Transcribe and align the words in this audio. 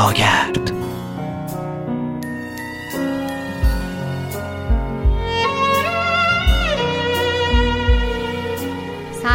پاگرد 0.00 0.79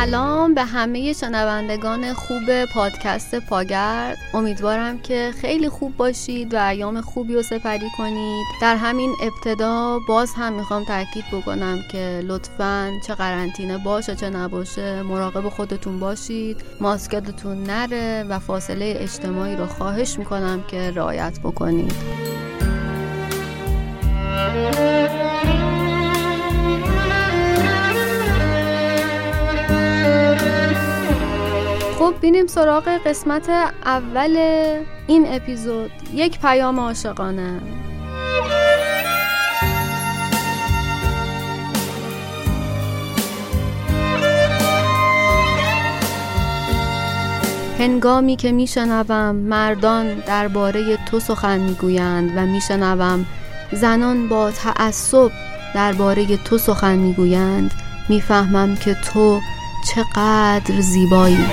سلام 0.05 0.53
به 0.53 0.63
همه 0.63 1.13
شنوندگان 1.13 2.13
خوب 2.13 2.65
پادکست 2.73 3.35
پاگرد. 3.35 4.17
امیدوارم 4.33 4.99
که 4.99 5.33
خیلی 5.41 5.69
خوب 5.69 5.97
باشید 5.97 6.53
و 6.53 6.67
ایام 6.67 7.01
خوبی 7.01 7.35
رو 7.35 7.41
سپری 7.43 7.89
کنید. 7.97 8.45
در 8.61 8.75
همین 8.75 9.13
ابتدا 9.23 9.99
باز 10.07 10.33
هم 10.37 10.53
می‌خوام 10.53 10.83
تاکید 10.83 11.25
بکنم 11.31 11.79
که 11.91 12.21
لطفا 12.23 12.91
چه 13.07 13.15
قرنطینه 13.15 13.77
باشه 13.77 14.15
چه 14.15 14.29
نباشه 14.29 15.01
مراقب 15.01 15.49
خودتون 15.49 15.99
باشید. 15.99 16.61
ماسکتون 16.81 17.63
نره 17.63 18.25
و 18.29 18.39
فاصله 18.39 18.95
اجتماعی 18.99 19.55
رو 19.55 19.65
خواهش 19.65 20.19
می‌کنم 20.19 20.63
که 20.67 20.91
رعایت 20.91 21.39
بکنید. 21.43 21.93
خب 32.05 32.13
بینیم 32.21 32.47
سراغ 32.47 32.87
قسمت 33.05 33.49
اول 33.85 34.37
این 35.07 35.25
اپیزود. 35.29 35.91
یک 36.13 36.39
پیام 36.39 36.79
عاشقانه. 36.79 37.59
هنگامی 47.79 48.35
که 48.35 48.51
میشنوم 48.51 49.35
مردان 49.35 50.13
درباره 50.13 50.97
تو 50.97 51.19
سخن 51.19 51.59
می‌گویند 51.59 52.31
و 52.35 52.45
میشنوم 52.45 53.25
زنان 53.71 54.29
با 54.29 54.51
تعصب 54.51 55.31
درباره 55.75 56.37
تو 56.37 56.57
سخن 56.57 56.95
می‌گویند 56.95 57.71
می‌فهمم 58.09 58.75
که 58.75 58.93
تو 58.93 59.39
چقدر 59.95 60.81
زیبایی. 60.81 61.45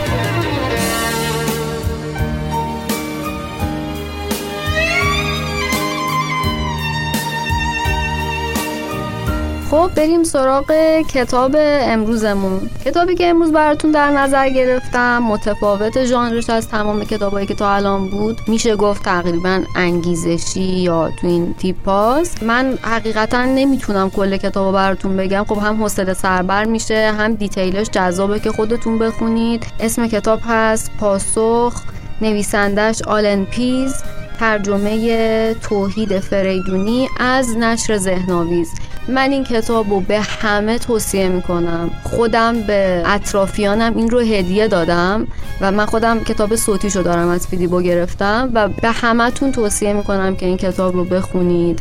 خب 9.72 9.90
بریم 9.96 10.22
سراغ 10.22 10.72
کتاب 11.14 11.56
امروزمون. 11.58 12.70
کتابی 12.84 13.14
که 13.14 13.26
امروز 13.26 13.52
براتون 13.52 13.90
در 13.90 14.10
نظر 14.10 14.48
گرفتم 14.48 15.18
متفاوت 15.18 16.04
ژانرش 16.04 16.50
از 16.50 16.68
تمام 16.68 17.04
کتابایی 17.04 17.46
که 17.46 17.54
تا 17.54 17.74
الان 17.74 18.10
بود. 18.10 18.40
میشه 18.48 18.76
گفت 18.76 19.04
تقریبا 19.04 19.62
انگیزشی 19.76 20.60
یا 20.60 21.10
تو 21.20 21.26
این 21.26 21.54
تیپاست 21.54 22.42
من 22.42 22.78
حقیقتا 22.82 23.44
نمی‌تونم 23.44 24.10
کل 24.10 24.36
کتابو 24.36 24.72
براتون 24.72 25.16
بگم. 25.16 25.44
خب 25.48 25.58
هم 25.58 25.82
حوصله 25.82 26.14
سربر 26.14 26.64
میشه 26.64 27.12
هم 27.18 27.34
دیتیلش 27.34 27.90
جذابه 27.90 28.40
که 28.40 28.50
خودتون 28.50 28.98
بخونید. 28.98 29.66
اسم 29.80 30.06
کتاب 30.06 30.40
هست 30.46 30.90
پاسخ 31.00 31.82
نویسندش 32.20 33.02
آلن 33.02 33.44
پیز 33.44 33.94
ترجمه 34.40 35.54
توحید 35.54 36.18
فریدونی 36.18 37.08
از 37.20 37.56
نشر 37.56 37.96
ذهناویز 37.96 38.70
من 39.08 39.30
این 39.30 39.44
کتاب 39.44 39.90
رو 39.90 40.00
به 40.00 40.20
همه 40.20 40.78
توصیه 40.78 41.28
می‌کنم. 41.28 41.90
خودم 42.02 42.60
به 42.60 43.02
اطرافیانم 43.06 43.96
این 43.96 44.10
رو 44.10 44.20
هدیه 44.20 44.68
دادم 44.68 45.26
و 45.60 45.72
من 45.72 45.86
خودم 45.86 46.24
کتاب 46.24 46.56
صوتیشو 46.56 47.02
دارم 47.02 47.28
از 47.28 47.46
فیدیبو 47.46 47.80
گرفتم 47.80 48.50
و 48.54 48.68
به 48.68 48.90
همتون 48.90 49.52
توصیه 49.52 49.92
می‌کنم 49.92 50.36
که 50.36 50.46
این 50.46 50.56
کتاب 50.56 50.94
رو 50.94 51.04
بخونید 51.04 51.80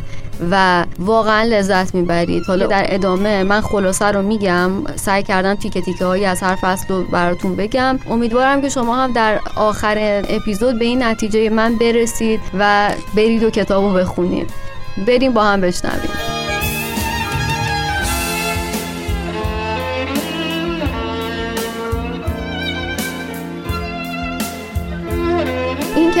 و 0.50 0.84
واقعا 0.98 1.42
لذت 1.42 1.94
می‌برید. 1.94 2.42
حالا 2.46 2.66
در 2.66 2.84
ادامه 2.88 3.42
من 3.42 3.60
خلاصه 3.60 4.04
رو 4.04 4.22
میگم 4.22 4.70
سعی 4.96 5.22
کردم 5.22 5.54
تیکه 5.54 5.80
تیکه 5.80 6.04
هایی 6.04 6.24
از 6.24 6.40
هر 6.40 6.54
فصل 6.54 6.84
رو 6.88 7.04
براتون 7.04 7.56
بگم. 7.56 7.98
امیدوارم 8.10 8.62
که 8.62 8.68
شما 8.68 8.96
هم 8.96 9.12
در 9.12 9.40
آخر 9.56 10.22
اپیزود 10.28 10.78
به 10.78 10.84
این 10.84 11.02
نتیجه 11.02 11.50
من 11.50 11.74
برسید 11.74 12.40
و 12.58 12.90
برید 13.16 13.42
و 13.42 13.50
کتاب 13.50 13.84
رو 13.84 13.92
بخونید. 13.92 14.50
بریم 15.06 15.32
با 15.32 15.44
هم 15.44 15.60
بشنویم. 15.60 16.41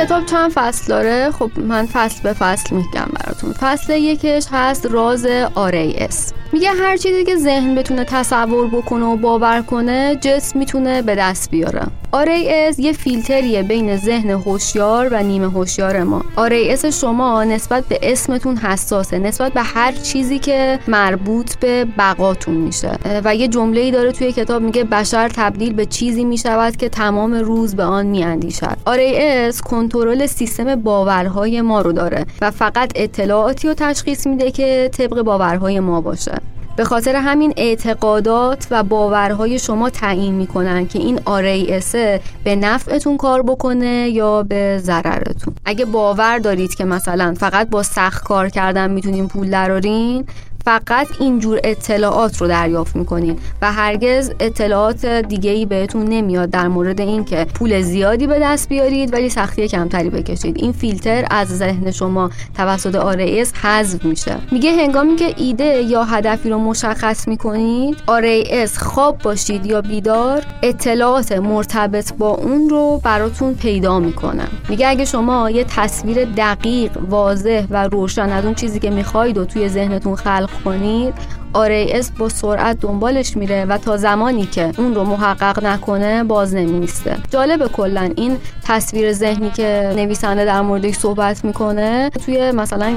کتاب 0.02 0.26
چند 0.26 0.50
فصل 0.50 0.88
داره؟ 0.88 1.30
خب 1.30 1.50
من 1.58 1.86
فصل 1.86 2.22
به 2.22 2.32
فصل 2.32 2.76
میگم 2.76 3.08
براتون. 3.14 3.52
فصل 3.52 3.92
یکش 3.92 4.46
هست 4.52 4.86
راز 4.86 5.26
اس. 5.26 6.32
میگه 6.52 6.70
هر 6.70 6.96
چیزی 6.96 7.24
که 7.24 7.36
ذهن 7.36 7.74
بتونه 7.74 8.04
تصور 8.04 8.66
بکنه 8.66 9.06
و 9.06 9.16
باور 9.16 9.62
کنه 9.62 10.18
جسم 10.20 10.58
می‌تونه 10.58 11.02
به 11.02 11.14
دست 11.14 11.50
بیاره. 11.50 11.82
RAS 12.12 12.78
یه 12.78 12.92
فیلتریه 12.92 13.62
بین 13.62 13.96
ذهن 13.96 14.30
هوشیار 14.30 15.08
و 15.12 15.22
نیمه 15.22 15.50
هوشیار 15.50 16.02
ما. 16.02 16.22
RAS 16.36 16.84
شما 16.84 17.44
نسبت 17.44 17.84
به 17.84 17.98
اسمتون 18.02 18.56
حساسه 18.56 19.18
نسبت 19.18 19.52
به 19.52 19.62
هر 19.62 19.92
چیزی 19.92 20.38
که 20.38 20.78
مربوط 20.88 21.56
به 21.56 21.86
بقاتون 21.98 22.54
میشه. 22.54 22.92
و 23.24 23.34
یه 23.34 23.48
جمله 23.48 23.80
ای 23.80 23.90
داره 23.90 24.12
توی 24.12 24.32
کتاب 24.32 24.62
میگه 24.62 24.84
بشر 24.84 25.28
تبدیل 25.28 25.72
به 25.72 25.86
چیزی 25.86 26.24
می‌شود 26.24 26.76
که 26.76 26.88
تمام 26.88 27.34
روز 27.34 27.76
به 27.76 27.84
آن 27.84 28.06
میاندیشد. 28.06 28.76
RAS 28.86 29.60
کنترل 29.60 30.26
سیستم 30.26 30.76
باورهای 30.76 31.60
ما 31.60 31.80
رو 31.80 31.92
داره 31.92 32.26
و 32.40 32.50
فقط 32.50 32.92
اطلاعاتی 32.94 33.68
رو 33.68 33.74
تشخیص 33.74 34.26
میده 34.26 34.50
که 34.50 34.90
طبق 34.98 35.22
باورهای 35.22 35.80
ما 35.80 36.00
باشه. 36.00 36.41
به 36.76 36.84
خاطر 36.84 37.16
همین 37.16 37.54
اعتقادات 37.56 38.66
و 38.70 38.82
باورهای 38.82 39.58
شما 39.58 39.90
تعیین 39.90 40.34
می‌کنن 40.34 40.86
که 40.86 40.98
این 40.98 41.20
اسه 41.68 42.20
به 42.44 42.56
نفعتون 42.56 43.16
کار 43.16 43.42
بکنه 43.42 44.10
یا 44.10 44.42
به 44.42 44.78
ضررتون. 44.78 45.54
اگه 45.64 45.84
باور 45.84 46.38
دارید 46.38 46.74
که 46.74 46.84
مثلا 46.84 47.34
فقط 47.38 47.70
با 47.70 47.82
سخت 47.82 48.24
کار 48.24 48.48
کردن 48.48 48.90
می‌تونین 48.90 49.28
پول 49.28 49.50
درارین 49.50 50.24
فقط 50.64 51.06
اینجور 51.20 51.60
اطلاعات 51.64 52.40
رو 52.40 52.48
دریافت 52.48 52.96
می‌کنین 52.96 53.38
و 53.62 53.72
هرگز 53.72 54.32
اطلاعات 54.40 55.06
دیگه 55.06 55.50
ای 55.50 55.66
بهتون 55.66 56.04
نمیاد 56.04 56.50
در 56.50 56.68
مورد 56.68 57.00
اینکه 57.00 57.46
پول 57.54 57.82
زیادی 57.82 58.26
به 58.26 58.38
دست 58.42 58.68
بیارید 58.68 59.12
ولی 59.12 59.28
سختی 59.28 59.68
کمتری 59.68 60.10
بکشید. 60.10 60.56
این 60.58 60.72
فیلتر 60.72 61.26
از 61.30 61.48
ذهن 61.58 61.90
شما 61.90 62.30
توسط 62.56 62.94
آرئیس 62.94 63.52
حذف 63.52 64.04
میشه. 64.04 64.36
میگه 64.52 64.72
هنگامی 64.72 65.16
که 65.16 65.34
ایده 65.36 65.64
یا 65.64 66.04
هدفی 66.04 66.50
رو 66.50 66.58
مشخص 66.58 67.28
می‌کنید 67.28 67.96
آرئیس 68.06 68.78
خواب 68.78 69.18
باشید 69.18 69.66
یا 69.66 69.80
بیدار 69.80 70.42
اطلاعات 70.62 71.32
مرتبط 71.32 72.12
با 72.14 72.28
اون 72.30 72.68
رو 72.68 73.00
براتون 73.04 73.54
پیدا 73.54 73.98
می‌کنه. 73.98 74.44
میگه 74.68 74.88
اگه 74.88 75.04
شما 75.04 75.50
یه 75.50 75.64
تصویر 75.64 76.24
دقیق 76.24 76.90
واضح 77.08 77.66
و 77.70 77.88
روشن 77.88 78.30
از 78.30 78.44
اون 78.44 78.54
چیزی 78.54 78.80
که 78.80 78.90
می‌خواید 78.90 79.38
و 79.38 79.44
توی 79.44 79.68
ذهنتون 79.68 80.16
خلق 80.16 80.50
کنید 80.64 81.14
اس 81.54 82.10
با 82.10 82.28
سرعت 82.28 82.80
دنبالش 82.80 83.36
میره 83.36 83.64
و 83.64 83.78
تا 83.78 83.96
زمانی 83.96 84.46
که 84.46 84.72
اون 84.78 84.94
رو 84.94 85.04
محقق 85.04 85.64
نکنه 85.64 86.24
باز 86.24 86.54
نمیسته 86.54 87.16
جالب 87.30 87.66
کلا 87.66 88.10
این 88.16 88.36
تصویر 88.64 89.12
ذهنی 89.12 89.50
که 89.50 89.92
نویسنده 89.96 90.44
در 90.44 90.60
موردش 90.60 90.94
صحبت 90.94 91.44
می‌کنه 91.44 92.10
توی 92.10 92.50
مثلا 92.52 92.94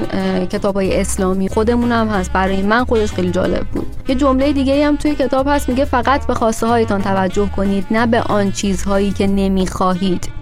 کتاب 0.52 0.74
های 0.74 1.00
اسلامی 1.00 1.48
خودمون 1.48 1.92
هم 1.92 2.08
هست. 2.08 2.32
برای 2.32 2.62
من 2.62 2.84
خودش 2.84 3.12
خیلی 3.12 3.30
جالب 3.30 3.66
بود. 3.66 3.86
یه 4.08 4.14
جمله 4.14 4.52
دیگه 4.52 4.86
هم 4.86 4.96
توی 4.96 5.14
کتاب 5.14 5.48
هست 5.48 5.68
میگه 5.68 5.84
فقط 5.84 6.26
به 6.26 6.34
خواسته 6.34 6.66
هایتان 6.66 7.02
توجه 7.02 7.48
کنید 7.56 7.86
نه 7.90 8.06
به 8.06 8.20
آن 8.20 8.52
چیزهایی 8.52 9.10
که 9.10 9.26
نمی‌خواهید. 9.26 10.35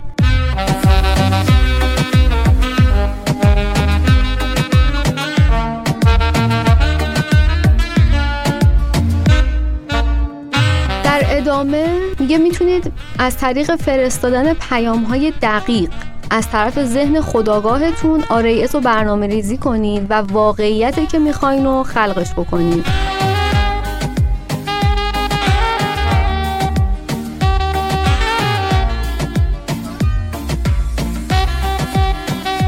ادامه 11.54 11.98
میگه 12.18 12.38
می‌تونید 12.38 12.92
از 13.18 13.36
طریق 13.38 13.76
فرستادن 13.76 14.54
پیام 14.54 15.02
های 15.02 15.32
دقیق 15.42 15.90
از 16.30 16.50
طرف 16.50 16.84
ذهن 16.84 17.20
خداگاهتون 17.20 18.24
آرایس 18.28 18.74
رو 18.74 18.80
برنامه 18.80 19.26
ریزی 19.26 19.56
کنید 19.56 20.06
و 20.10 20.14
واقعیتی 20.14 21.06
که 21.06 21.18
می‌خواین 21.18 21.64
رو 21.64 21.82
خلقش 21.82 22.32
بکنید 22.32 22.84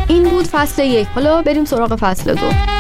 این 0.09 0.29
بود 0.29 0.47
فصل 0.47 0.85
یک. 0.85 1.07
حالا 1.15 1.43
بریم 1.43 1.65
سراغ 1.65 1.97
فصل 1.97 2.35
دو. 2.35 2.76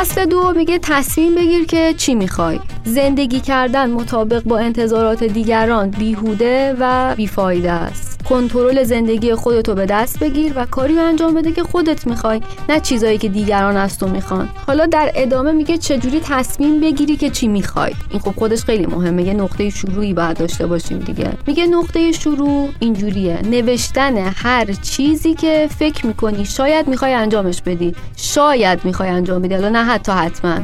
فصل 0.00 0.26
دو 0.26 0.52
میگه 0.56 0.78
تصمیم 0.78 1.34
بگیر 1.34 1.66
که 1.66 1.94
چی 1.96 2.14
می‌خوای. 2.14 2.60
زندگی 2.84 3.40
کردن 3.40 3.90
مطابق 3.90 4.42
با 4.42 4.58
انتظارات 4.58 5.24
دیگران 5.24 5.90
بیهوده 5.90 6.76
و 6.80 7.14
بیفایده 7.16 7.70
است. 7.72 8.19
کنترل 8.30 8.84
زندگی 8.84 9.34
خودتو 9.34 9.74
به 9.74 9.86
دست 9.86 10.18
بگیر 10.18 10.52
و 10.56 10.66
کاری 10.66 10.98
انجام 10.98 11.34
بده 11.34 11.52
که 11.52 11.62
خودت 11.62 12.06
می‌خوای 12.06 12.40
نه 12.68 12.80
چیزایی 12.80 13.18
که 13.18 13.28
دیگران 13.28 13.76
از 13.76 13.98
تو 13.98 14.08
می‌خوان. 14.08 14.48
حالا 14.66 14.86
در 14.86 15.12
ادامه 15.14 15.52
میگه 15.52 15.78
چجوری 15.78 16.20
تصمیم 16.24 16.80
بگیری 16.80 17.16
که 17.16 17.30
چی 17.30 17.48
می‌خوای. 17.48 17.92
این 18.10 18.20
خب 18.20 18.34
خودش 18.36 18.64
خیلی 18.64 18.86
مهمه 18.86 19.22
یه 19.22 19.34
نقطه 19.34 19.70
شروعی 19.70 20.14
باید 20.14 20.36
داشته 20.36 20.66
باشیم 20.66 20.98
دیگه. 20.98 21.32
میگه 21.46 21.66
نقطه 21.66 22.12
شروع 22.12 22.68
اینجوریه. 22.80 23.38
نوشتن 23.42 24.32
هر 24.36 24.66
چیزی 24.82 25.34
که 25.34 25.68
فکر 25.78 26.06
می‌کنی 26.06 26.44
شاید 26.44 26.88
می‌خوای 26.88 27.12
انجامش 27.12 27.62
بدی. 27.62 27.94
شاید 28.16 28.84
می‌خوای 28.84 29.08
انجام 29.08 29.42
بدی. 29.42 29.54
حالا 29.54 29.68
نه 29.68 29.84
حتی 29.84 30.12
حتما. 30.12 30.58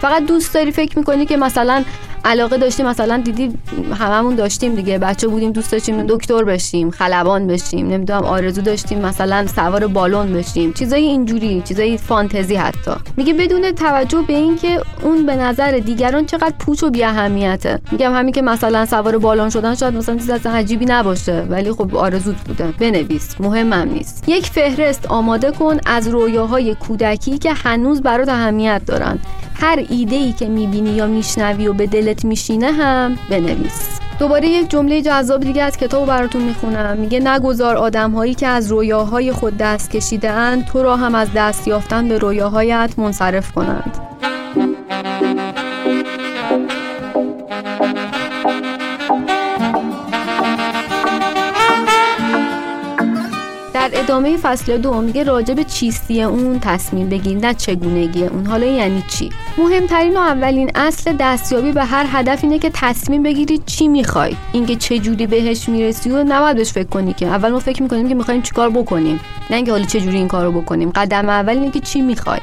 فقط 0.00 0.26
دوست 0.26 0.54
داری 0.54 0.72
فکر 0.72 0.98
می‌کنی 0.98 1.26
که 1.26 1.36
مثلا 1.36 1.84
علاقه 2.28 2.58
داشتیم 2.58 2.86
مثلا 2.86 3.16
دیدی 3.24 3.54
هممون 3.98 4.34
داشتیم 4.34 4.74
دیگه 4.74 4.98
بچه 4.98 5.28
بودیم 5.28 5.52
دوست 5.52 5.72
داشتیم 5.72 6.06
دکتر 6.06 6.44
بشیم 6.44 6.90
خلبان 6.90 7.46
بشیم 7.46 7.88
نمی‌دونم 7.88 8.24
آرزو 8.24 8.62
داشتیم 8.62 8.98
مثلا 8.98 9.46
سوار 9.46 9.86
بالون 9.86 10.32
بشیم. 10.32 10.72
چیزای 10.72 11.02
اینجوری 11.02 11.62
چیزای 11.64 11.98
فانتزی 11.98 12.56
حتی. 12.56 12.90
میگه 13.16 13.34
بدون 13.34 13.72
توجه 13.72 14.22
به 14.22 14.32
اینکه 14.32 14.80
اون 15.02 15.26
به 15.26 15.36
نظر 15.36 15.70
دیگران 15.70 16.26
چقدر 16.26 16.54
پوچ 16.58 16.82
و 16.82 16.90
بی 16.90 17.04
اهمیته 17.04 17.80
میگم 17.92 18.14
همین 18.14 18.32
که 18.32 18.42
مثلا 18.42 18.86
سوار 18.86 19.18
بالون 19.18 19.50
شدن 19.50 19.74
شاید 19.74 19.94
مثلا 19.94 20.16
چیز 20.16 20.30
اصلا 20.30 20.52
عجیبی 20.52 20.84
نباشه 20.84 21.46
ولی 21.50 21.72
خب 21.72 21.96
آرزوت 21.96 22.36
بوده. 22.36 22.74
بنویس 22.78 23.40
مهمم 23.40 23.88
نیست. 23.92 24.24
یک 24.28 24.46
فهرست 24.46 25.06
آماده 25.06 25.50
کن 25.50 25.76
از 25.86 26.08
رویاهای 26.08 26.74
کودکی 26.74 27.38
که 27.38 27.52
هنوز 27.52 28.02
برات 28.02 28.28
اهمیت 28.28 28.82
دارن. 28.86 29.18
هر 29.60 29.84
ایده 29.88 30.16
ای 30.16 30.32
که 30.32 30.48
می‌بینی 30.48 30.90
یا 30.90 31.06
میشنوی 31.06 31.68
و 31.68 31.72
به 31.72 31.86
دلت 31.86 32.24
میشینه 32.24 32.72
هم 32.72 33.18
بنویس. 33.30 33.88
دوباره 34.18 34.48
یک 34.48 34.70
جمله 34.70 35.02
جذاب 35.02 35.40
دیگه 35.40 35.62
از 35.62 35.76
کتاب 35.76 36.06
براتون 36.06 36.42
می‌خونم. 36.42 36.96
میگه 36.96 37.20
نگذار 37.20 37.76
آدم 37.76 38.10
هایی 38.10 38.34
که 38.34 38.46
از 38.46 38.70
رویاهای 38.70 39.32
خود 39.32 39.56
دست 39.56 39.90
کشیده 39.90 40.30
اند 40.30 40.64
تو 40.64 40.82
را 40.82 40.96
هم 40.96 41.14
از 41.14 41.28
دست 41.34 41.68
یافتن 41.68 42.08
به 42.08 42.18
رویاهایت 42.18 42.90
منصرف 42.98 43.52
کنند. 43.52 43.98
در 53.88 54.00
ادامه 54.00 54.36
فصل 54.36 54.78
دو 54.78 55.00
میگه 55.00 55.24
راجع 55.24 55.54
به 55.54 55.64
چیستی 55.64 56.22
اون 56.22 56.58
تصمیم 56.60 57.08
بگیر 57.08 57.38
نه 57.38 57.54
چگونگی 57.54 58.24
اون. 58.24 58.46
حالا 58.46 58.66
یعنی 58.66 59.04
چی؟ 59.08 59.30
مهمترین 59.58 60.16
و 60.16 60.20
اولین 60.20 60.70
اصل 60.74 61.16
دستیابی 61.20 61.72
به 61.72 61.84
هر 61.84 62.06
هدف 62.08 62.44
اینه 62.44 62.58
که 62.58 62.70
تصمیم 62.74 63.22
بگیری 63.22 63.58
چی 63.66 63.88
می‌خوای. 63.88 64.32
اینکه 64.52 64.76
چه 64.76 64.98
جوری 64.98 65.26
بهش 65.26 65.68
می‌رسی 65.68 66.10
و 66.10 66.24
نباید 66.24 66.56
بهش 66.56 66.72
فکر 66.72 66.88
کنی 66.88 67.12
که. 67.12 67.26
اول 67.26 67.50
ما 67.50 67.58
فکر 67.58 67.82
می‌کنیم 67.82 68.08
که 68.08 68.14
می‌خوایم 68.14 68.42
چیکار 68.42 68.70
بکنیم. 68.70 69.20
نه 69.50 69.56
اینکه 69.56 69.72
حالا 69.72 69.84
چه 69.84 70.00
جوری 70.00 70.16
این 70.16 70.28
کارو 70.28 70.52
بکنیم. 70.52 70.90
قدم 70.94 71.28
اول 71.28 71.52
اینه 71.52 71.70
که 71.70 71.80
چی 71.80 72.00
می‌خوای. 72.00 72.40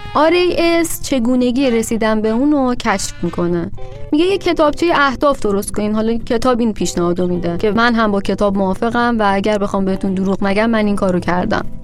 اس 0.57 1.01
چگونگی 1.03 1.71
رسیدن 1.71 2.21
به 2.21 2.30
اون 2.30 2.51
رو 2.51 2.75
کشف 2.75 3.13
می‌کنه. 3.21 3.71
میگه 4.12 4.25
یه 4.25 4.38
کتابچه 4.38 4.86
اهداف 4.95 5.39
درست 5.39 5.71
کنین. 5.71 5.95
حالا 5.95 6.18
کتاب 6.18 6.59
این 6.59 6.74
پیشنهادو 6.74 7.27
میده 7.27 7.57
که 7.57 7.71
من 7.71 7.95
هم 7.95 8.12
با 8.12 8.21
کتاب 8.21 8.57
موافقم 8.57 9.15
و 9.19 9.31
اگر 9.33 9.57
بخوام 9.57 9.86
بهتون 9.86 10.13
دروغ 10.13 10.44
نگم 10.44 10.69
من 10.69 10.86
این 10.86 10.95
کارو 10.95 11.19
کردم 11.19 11.34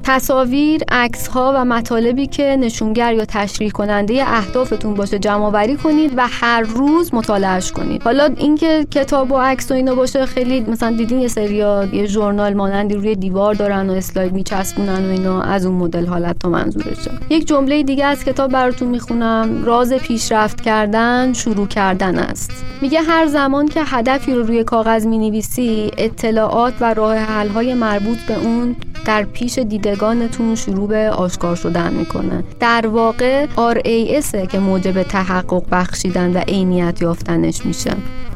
تصاویر، 0.04 0.82
عکس 0.92 1.28
ها 1.28 1.54
و 1.56 1.66
مطالبی 1.66 2.28
که 2.28 2.58
نشونگر 2.60 3.14
یا 3.14 3.26
تشریح 3.26 3.72
کننده 3.72 4.24
اهدافتون 4.28 4.94
باشه 4.94 5.20
جمع 5.20 5.76
کنید 5.76 6.14
و 6.18 6.28
هر 6.32 6.62
روز 6.62 7.14
مطالعهش 7.14 7.72
کنید. 7.72 8.04
حالا 8.04 8.30
اینکه 8.38 8.88
کتاب 8.92 9.32
و 9.32 9.38
عکس 9.38 9.72
و 9.72 9.74
اینا 9.74 9.96
باشه 9.96 10.26
خیلی 10.26 10.60
مثلا 10.60 10.92
دیدین 10.92 11.20
یه 11.20 11.28
سریا 11.28 11.88
یه 11.94 12.06
ژورنال 12.06 12.54
مانندی 12.54 12.96
روی 12.96 13.16
دیوار 13.16 13.54
دارن 13.54 13.90
و 13.90 13.94
اسلاید 13.94 14.34
میچسبونن 14.34 15.06
و 15.06 15.10
اینا 15.10 15.42
از 15.42 15.66
اون 15.66 15.76
مدل 15.76 16.06
حالت 16.06 16.40
تا 16.40 16.50
منظورشه. 16.50 17.12
یک 17.30 17.48
جمله 17.48 17.84
دیگه 17.84 18.06
از 18.06 18.24
کتاب 18.24 18.52
براتون 18.52 18.88
می‌خونم 18.88 19.64
راز 19.66 19.94
پیشرفت 19.94 20.62
کردن 20.62 21.34
شروع 21.34 21.68
کردن 21.68 22.20
است. 22.20 22.52
میگه 22.82 23.02
هر 23.02 23.26
زمان 23.26 23.68
که 23.68 23.82
هدفی 23.86 24.34
رو 24.34 24.44
روی 24.44 24.64
کاغذ 24.64 25.06
می‌نویسی 25.06 25.92
اطلاعات 25.98 26.74
و 26.82 26.94
راه 26.94 27.16
حل 27.16 27.48
های 27.48 27.74
مربوط 27.74 28.20
به 28.28 28.40
اون 28.40 28.76
در 29.06 29.24
پیش 29.42 29.60
دیدگانتون 29.60 30.56
شروع 30.56 30.88
به 30.88 31.10
آشکار 31.10 31.56
شدن 31.56 31.94
می‌کنه. 31.94 32.44
در 32.60 32.88
واقع 32.88 33.46
RAS 33.46 34.48
که 34.48 34.60
موجب 34.60 35.04
تحقق 35.04 35.64
بخشیدن 35.72 36.34
و 36.34 36.38
عینیت 36.38 37.02
یافتنش 37.02 37.66
میشه. 37.66 37.92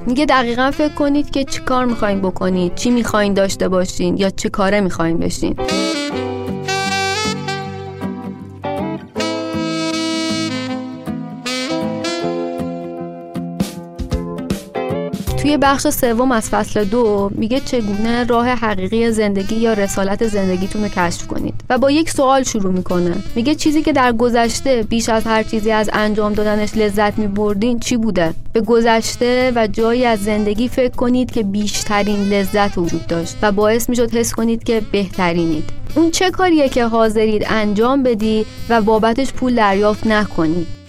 میگه 0.08 0.26
دقیقا 0.26 0.72
فکر 0.72 0.94
کنید 0.94 1.30
که 1.30 1.44
چی 1.44 1.62
کار 1.62 1.86
می‌خواین 1.86 2.22
بکنید 2.22 2.76
چی 2.76 2.92
می‌خواین 2.92 3.34
داشته 3.34 3.70
باشین 3.70 4.18
یا 4.18 4.30
چه 4.30 4.50
کاره 4.50 4.82
می‌خواین 4.82 5.18
بشین. 5.18 5.56
توی 15.46 15.58
بخش 15.58 15.88
سوم 15.88 16.32
از 16.32 16.50
فصل 16.50 16.84
دو 16.84 17.32
میگه 17.36 17.60
چگونه 17.60 18.24
راه 18.24 18.48
حقیقی 18.50 19.12
زندگی 19.12 19.56
یا 19.56 19.74
رسالت 19.74 20.28
زندگیتون 20.28 20.84
رو 20.84 20.90
کشف 20.90 21.28
کنید 21.28 21.54
و 21.70 21.78
با 21.78 21.92
یک 21.92 22.10
سوال 22.10 22.44
شروع 22.44 22.74
می‌کنه. 22.74 23.16
میگه 23.36 23.56
چیزی 23.56 23.82
که 23.82 23.94
در 23.94 24.12
گذشته 24.12 24.84
بیش 24.84 25.10
از 25.10 25.24
هر 25.24 25.44
چیزی 25.44 25.72
از 25.72 25.90
انجام 25.94 26.34
دادنش 26.34 26.78
لذت 26.78 27.18
میبردین 27.18 27.80
چی 27.80 27.98
بوده؟ 27.98 28.34
به 28.54 28.62
گذشته 28.62 29.52
و 29.56 29.68
جایی 29.68 30.06
از 30.06 30.24
زندگی 30.24 30.68
فکر 30.68 30.96
کنید 30.96 31.32
که 31.32 31.44
بیشترین 31.44 32.24
لذت 32.24 32.78
وجود 32.78 33.08
داشت 33.08 33.36
و 33.42 33.52
باعث 33.52 33.90
می‌شد 33.90 34.16
حس 34.16 34.34
کنید 34.34 34.64
که 34.64 34.82
بهترینید. 34.92 35.70
اون 35.96 36.12
چه 36.12 36.32
کاریه 36.32 36.70
که 36.70 36.86
حاضرید 36.86 37.46
انجام 37.50 38.04
بدی 38.04 38.46
و 38.70 38.82
بابتش 38.82 39.34
پول 39.34 39.56
دریافت 39.56 40.08
نکنید 40.08 40.85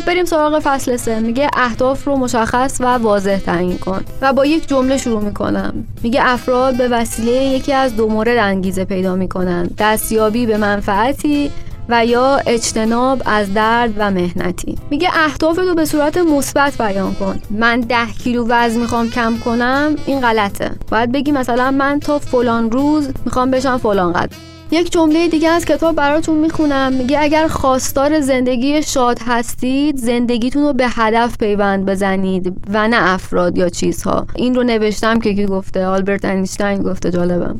خب 0.00 0.06
بریم 0.06 0.24
سراغ 0.24 0.60
فصل 0.64 0.96
سه. 0.96 1.20
میگه 1.20 1.50
اهداف 1.56 2.04
رو 2.04 2.16
مشخص 2.16 2.76
و 2.80 2.84
واضح 2.84 3.38
تعیین 3.38 3.78
کن 3.78 4.04
و 4.22 4.32
با 4.32 4.46
یک 4.46 4.68
جمله 4.68 4.98
شروع 4.98 5.22
می‌کنم. 5.22 5.86
میگه 6.02 6.20
افراد 6.24 6.76
به 6.76 6.88
وسیله 6.88 7.32
یکی 7.32 7.72
از 7.72 7.96
دو 7.96 8.08
مورد 8.08 8.36
انگیزه 8.36 8.84
پیدا 8.84 9.14
می‌کنن 9.16 9.70
دستیابی 9.78 10.46
به 10.46 10.56
منفعتی 10.56 11.50
و 11.88 12.06
یا 12.06 12.36
اجتناب 12.46 13.22
از 13.26 13.54
درد 13.54 13.94
و 13.98 14.10
مهنتی. 14.10 14.78
میگه 14.90 15.10
اهداف 15.14 15.58
رو 15.58 15.74
به 15.74 15.84
صورت 15.84 16.16
مثبت 16.16 16.78
بیان 16.78 17.14
کن. 17.14 17.40
من 17.50 17.80
ده 17.80 18.06
کیلو 18.24 18.46
وزن 18.48 18.80
می‌خوام 18.80 19.08
کم 19.08 19.34
کنم 19.44 19.96
این 20.06 20.20
غلطه. 20.20 20.70
باید 20.90 21.12
بگی 21.12 21.32
مثلا 21.32 21.70
من 21.70 22.00
تا 22.00 22.18
فلان 22.18 22.70
روز 22.70 23.08
می‌خوام 23.24 23.50
بشم 23.50 23.76
فلان 23.76 24.12
قد. 24.12 24.49
یک 24.72 24.92
جمله 24.92 25.28
دیگه 25.28 25.48
از 25.48 25.64
کتاب 25.64 25.96
براتون 25.96 26.36
می‌خونم. 26.36 26.92
میگه 26.92 27.20
اگر 27.20 27.48
خواستار 27.48 28.20
زندگی 28.20 28.82
شاد 28.82 29.18
هستید 29.26 29.96
زندگیتون 29.96 30.62
رو 30.62 30.72
به 30.72 30.86
هدف 30.88 31.38
پیوند 31.38 31.86
بزنید 31.86 32.56
و 32.72 32.88
نه 32.88 33.12
افراد 33.12 33.58
یا 33.58 33.68
چیزها. 33.68 34.26
این 34.36 34.54
رو 34.54 34.62
نوشتم 34.62 35.20
که 35.20 35.34
کی 35.34 35.46
گفته؟ 35.46 35.86
آلبرت 35.86 36.24
اینشتین 36.24 36.82
گفته 36.82 37.10
جالبم. 37.10 37.58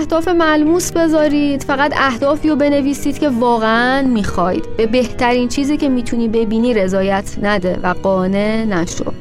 اهداف 0.00 0.28
ملموس 0.28 0.92
بذارید 0.92 1.62
فقط 1.62 1.92
اهدافی 1.96 2.48
رو 2.48 2.56
بنویسید 2.56 3.18
که 3.18 3.28
واقعا 3.28 4.02
می‌خواید. 4.02 4.64
به 4.76 4.86
بهترین 4.86 5.48
چیزی 5.48 5.76
که 5.76 5.88
می‌تونی 5.88 6.28
ببینی 6.28 6.74
رضایت 6.74 7.36
نده 7.42 7.78
و 7.82 7.94
قانع 8.02 8.64
نشو. 8.64 9.12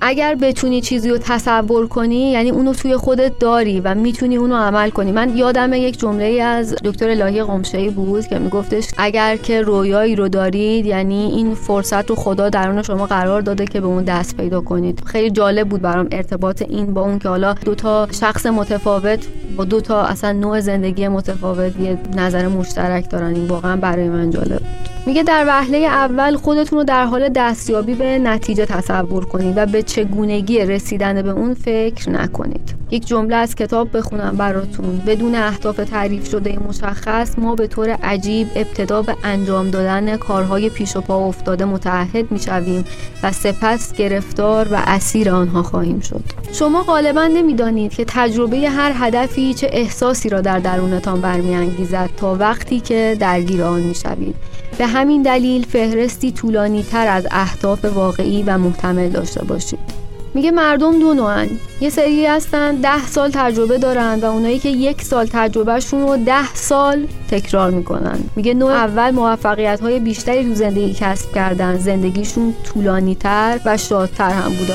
اگر 0.00 0.34
بتونی 0.34 0.80
چیزی 0.80 1.10
رو 1.10 1.18
تصور 1.18 1.86
کنی 1.86 2.30
یعنی 2.30 2.50
اونو 2.50 2.72
توی 2.72 2.96
خودت 2.96 3.38
داری 3.38 3.80
و 3.80 3.94
می‌تونی 3.94 4.36
اونو 4.36 4.56
عمل 4.56 4.90
کنی. 4.90 5.12
من 5.12 5.36
یادم 5.36 5.72
یک 5.72 5.98
جمله 5.98 6.42
از 6.42 6.74
دکتر 6.84 7.10
الهی 7.10 7.42
قمشه 7.42 7.90
بود 7.90 8.26
که 8.26 8.38
میگفتش 8.38 8.88
اگر 8.98 9.36
که 9.36 9.62
رویایی 9.62 10.16
رو 10.16 10.28
دارید 10.28 10.86
یعنی 10.86 11.32
این 11.34 11.54
فرصت 11.54 12.10
رو 12.10 12.16
خدا 12.16 12.48
درون 12.48 12.82
شما 12.82 13.06
قرار 13.06 13.40
داده 13.40 13.64
که 13.64 13.80
به 13.80 13.86
اون 13.86 14.04
دست 14.04 14.36
پیدا 14.36 14.60
کنید. 14.60 15.02
خیلی 15.04 15.30
جالب 15.30 15.68
بود 15.68 15.82
برام 15.82 16.08
ارتباط 16.12 16.62
این 16.62 16.94
با 16.94 17.00
اون 17.00 17.18
که 17.18 17.28
حالا 17.28 17.52
دوتا 17.52 18.08
شخص 18.20 18.46
متفاوت 18.46 19.26
با 19.56 19.64
دو 19.64 19.80
تا 19.80 20.02
اصلا 20.02 20.32
نوع 20.32 20.60
زندگی 20.60 21.08
متفاوت 21.08 21.80
یه 21.80 21.98
نظر 22.16 22.48
مشترک 22.48 23.10
دارن. 23.10 23.34
این 23.34 23.46
واقعا 23.46 23.76
برای 23.76 24.08
من 24.08 24.30
جالب 24.30 24.60
میگه 25.06 25.22
در 25.22 25.44
وهله 25.46 25.78
اول 25.78 26.36
خودتون 26.36 26.78
رو 26.78 26.84
در 26.84 27.04
حال 27.04 27.28
دستیابی 27.28 27.94
به 27.94 28.18
نتیجه 28.18 28.66
تصور 28.66 29.24
کنید 29.24 29.54
و 29.56 29.66
به 29.66 29.82
چگونگی 29.88 30.58
رسیدن 30.58 31.22
به 31.22 31.30
اون 31.30 31.54
فکر 31.54 32.10
نکنید. 32.10 32.74
یک 32.90 33.06
جمله 33.06 33.36
از 33.36 33.54
کتاب 33.54 33.96
بخونم 33.96 34.36
براتون. 34.36 35.02
بدون 35.06 35.34
اهداف 35.34 35.76
تعریف 35.76 36.28
شده 36.28 36.58
مشخص 36.68 37.38
ما 37.38 37.54
به 37.54 37.66
طور 37.66 37.90
عجیب 37.90 38.48
ابتدا 38.56 39.02
به 39.02 39.16
انجام 39.24 39.70
دادن 39.70 40.16
کارهای 40.16 40.70
پیش 40.70 40.96
و 40.96 41.00
پا 41.00 41.26
افتاده 41.26 41.64
متعهد 41.64 42.32
می‌شویم 42.32 42.84
و 43.22 43.32
سپس 43.32 43.92
گرفتار 43.92 44.68
و 44.72 44.82
اسیر 44.86 45.30
آنها 45.30 45.62
خواهیم 45.62 46.00
شد. 46.00 46.24
شما 46.52 46.82
غالبا 46.82 47.26
نمی‌دانید 47.26 47.94
که 47.94 48.04
تجربه 48.08 48.70
هر 48.70 48.92
هدفی 48.94 49.54
چه 49.54 49.70
احساسی 49.72 50.28
را 50.28 50.40
در 50.40 50.58
درونتان 50.58 51.20
برمیانگیزد 51.20 52.10
تا 52.16 52.34
وقتی 52.34 52.80
که 52.80 53.16
درگیر 53.20 53.62
آن 53.62 53.80
می‌شوید. 53.80 54.34
به 54.78 54.86
همین 54.86 55.22
دلیل 55.22 55.66
فهرستی 55.66 56.32
طولانی 56.32 56.82
تر 56.82 57.06
از 57.06 57.26
اهداف 57.30 57.84
واقعی 57.84 58.42
و 58.42 58.58
محتمل 58.58 59.08
داشته 59.08 59.44
باشید 59.44 59.78
میگه 60.34 60.50
مردم 60.50 60.98
دو 60.98 61.14
نوعن. 61.14 61.48
یه 61.80 61.90
سری 61.90 62.26
هستن 62.26 62.74
ده 62.74 63.06
سال 63.06 63.30
تجربه 63.30 63.78
دارن 63.78 64.20
و 64.20 64.24
اونایی 64.24 64.58
که 64.58 64.68
یک 64.68 65.02
سال 65.02 65.26
تجربهشون 65.32 66.00
رو 66.00 66.16
ده 66.16 66.54
سال 66.54 67.06
تکرار 67.30 67.70
می‌کنن. 67.70 68.18
میگه 68.36 68.54
نوع 68.54 68.72
اول 68.72 69.10
موفقیت 69.10 69.80
های 69.80 70.00
بیشتری 70.00 70.44
تو 70.44 70.54
زندگی 70.54 70.96
کسب 71.00 71.32
کردن. 71.34 71.78
زندگیشون 71.78 72.54
طولانی 72.64 73.14
تر 73.14 73.60
و 73.64 73.76
شادتر 73.76 74.30
هم 74.30 74.52
بوده. 74.54 74.74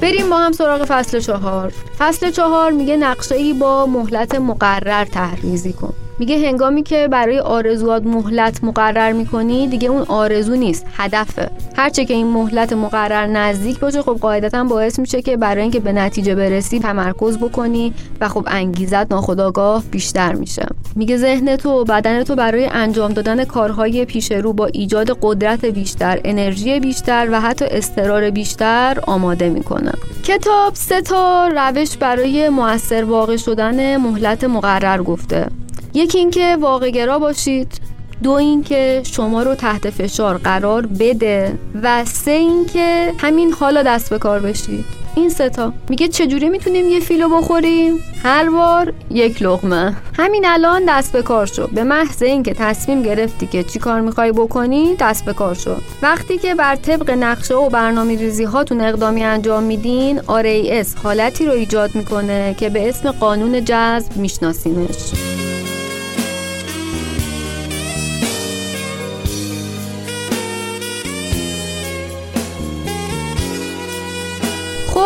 بریم 0.00 0.30
با 0.30 0.36
هم 0.36 0.52
سراغ 0.52 0.84
فصل 0.88 1.20
چهار. 1.20 1.72
فصل 1.98 2.30
چهار 2.30 2.72
میگه 2.72 2.96
نقشه 2.96 3.34
ای 3.34 3.52
با 3.52 3.86
مهلت 3.86 4.34
مقرر 4.34 5.04
تحریزی 5.04 5.72
کن. 5.72 5.94
میگه 6.18 6.48
هنگامی 6.48 6.82
که 6.82 7.08
برای 7.08 7.38
آرزوات 7.38 8.06
مهلت 8.06 8.64
مقرر 8.64 9.12
می‌کنی 9.12 9.68
دیگه 9.68 9.88
اون 9.88 10.02
آرزو 10.02 10.56
نیست 10.56 10.86
هدفه. 10.96 11.50
هرچه 11.76 12.04
که 12.04 12.14
این 12.14 12.26
مهلت 12.26 12.72
مقرر 12.72 13.26
نزدیک 13.26 13.78
باشه 13.78 14.02
خب 14.02 14.18
قاعدتا 14.20 14.64
باعث 14.64 14.98
میشه 14.98 15.22
که 15.22 15.36
برای 15.36 15.62
اینکه 15.62 15.80
به 15.80 15.92
نتیجه 15.92 16.34
برسی 16.34 16.78
تمرکز 16.78 17.38
بکنی 17.38 17.92
و 18.20 18.28
خب 18.28 18.44
انگیزت 18.50 19.12
ناخداگاه 19.12 19.82
بیشتر 19.90 20.32
میشه. 20.32 20.66
میگه 20.96 21.16
ذهن 21.16 21.56
تو 21.56 21.70
و 21.70 21.84
بدن 21.84 22.24
تو 22.24 22.34
برای 22.34 22.66
انجام 22.66 23.12
دادن 23.12 23.44
کارهای 23.44 24.04
پیش 24.04 24.32
رو 24.32 24.52
با 24.52 24.66
ایجاد 24.66 25.18
قدرت 25.22 25.64
بیشتر 25.64 26.20
انرژی 26.24 26.80
بیشتر 26.80 27.28
و 27.32 27.40
حتی 27.40 27.64
استرار 27.64 28.30
بیشتر 28.30 28.98
آماده 29.06 29.48
می‌کنه. 29.48 29.92
کتاب 30.24 30.74
سه 30.74 31.00
تا 31.00 31.48
روش 31.48 31.96
برای 31.96 32.48
موثر 32.48 33.04
واقع 33.04 33.36
شدن 33.36 33.96
مهلت 33.96 34.44
مقرر 34.44 35.02
گفته. 35.02 35.46
یکی 35.94 36.18
اینکه 36.18 36.56
واقع 36.60 36.90
گرا 36.90 37.18
باشید 37.18 37.80
دو 38.22 38.30
اینکه 38.30 39.02
شما 39.04 39.42
رو 39.42 39.54
تحت 39.54 39.90
فشار 39.90 40.36
قرار 40.36 40.86
بده 40.86 41.58
و 41.82 42.04
سه 42.04 42.30
اینکه 42.30 43.12
همین 43.18 43.52
حالا 43.52 43.82
دست 43.82 44.10
به 44.10 44.18
کار 44.18 44.40
بشید. 44.40 44.84
این 45.16 45.28
ستا 45.28 45.72
میگه 45.88 46.08
چجوری 46.08 46.48
می‌تونیم 46.48 46.88
یه 46.88 47.00
فیلو 47.00 47.28
بخوریم؟ 47.28 47.94
هر 48.22 48.50
بار 48.50 48.92
یک 49.10 49.42
لغمه 49.42 49.96
همین 50.18 50.44
الان 50.46 50.82
دست 50.88 51.12
به 51.12 51.22
کار 51.22 51.46
شو. 51.46 51.66
به 51.66 51.84
محض 51.84 52.22
اینکه 52.22 52.54
تصمیم 52.54 53.02
گرفتی 53.02 53.46
که 53.46 53.62
چی 53.62 53.78
کار 53.78 54.00
می‌خوای 54.00 54.32
بکنی 54.32 54.96
دست 55.00 55.24
به 55.24 55.32
کار 55.32 55.54
شو. 55.54 55.74
وقتی 56.02 56.38
که 56.38 56.54
بر 56.54 56.76
طبق 56.76 57.10
نقشه 57.10 57.54
و 57.54 57.68
برنامه 57.68 58.16
ریزی 58.16 58.44
هاتون 58.44 58.80
اقدامی 58.80 59.24
انجام 59.24 59.62
میدین 59.62 60.20
RAS 60.20 60.98
حالتی 61.02 61.46
رو 61.46 61.52
ایجاد 61.52 61.94
می‌کنه 61.94 62.54
که 62.58 62.68
به 62.68 62.88
اسم 62.88 63.10
قانون 63.10 63.64
جذب 63.64 64.16
میشناسینش 64.16 65.12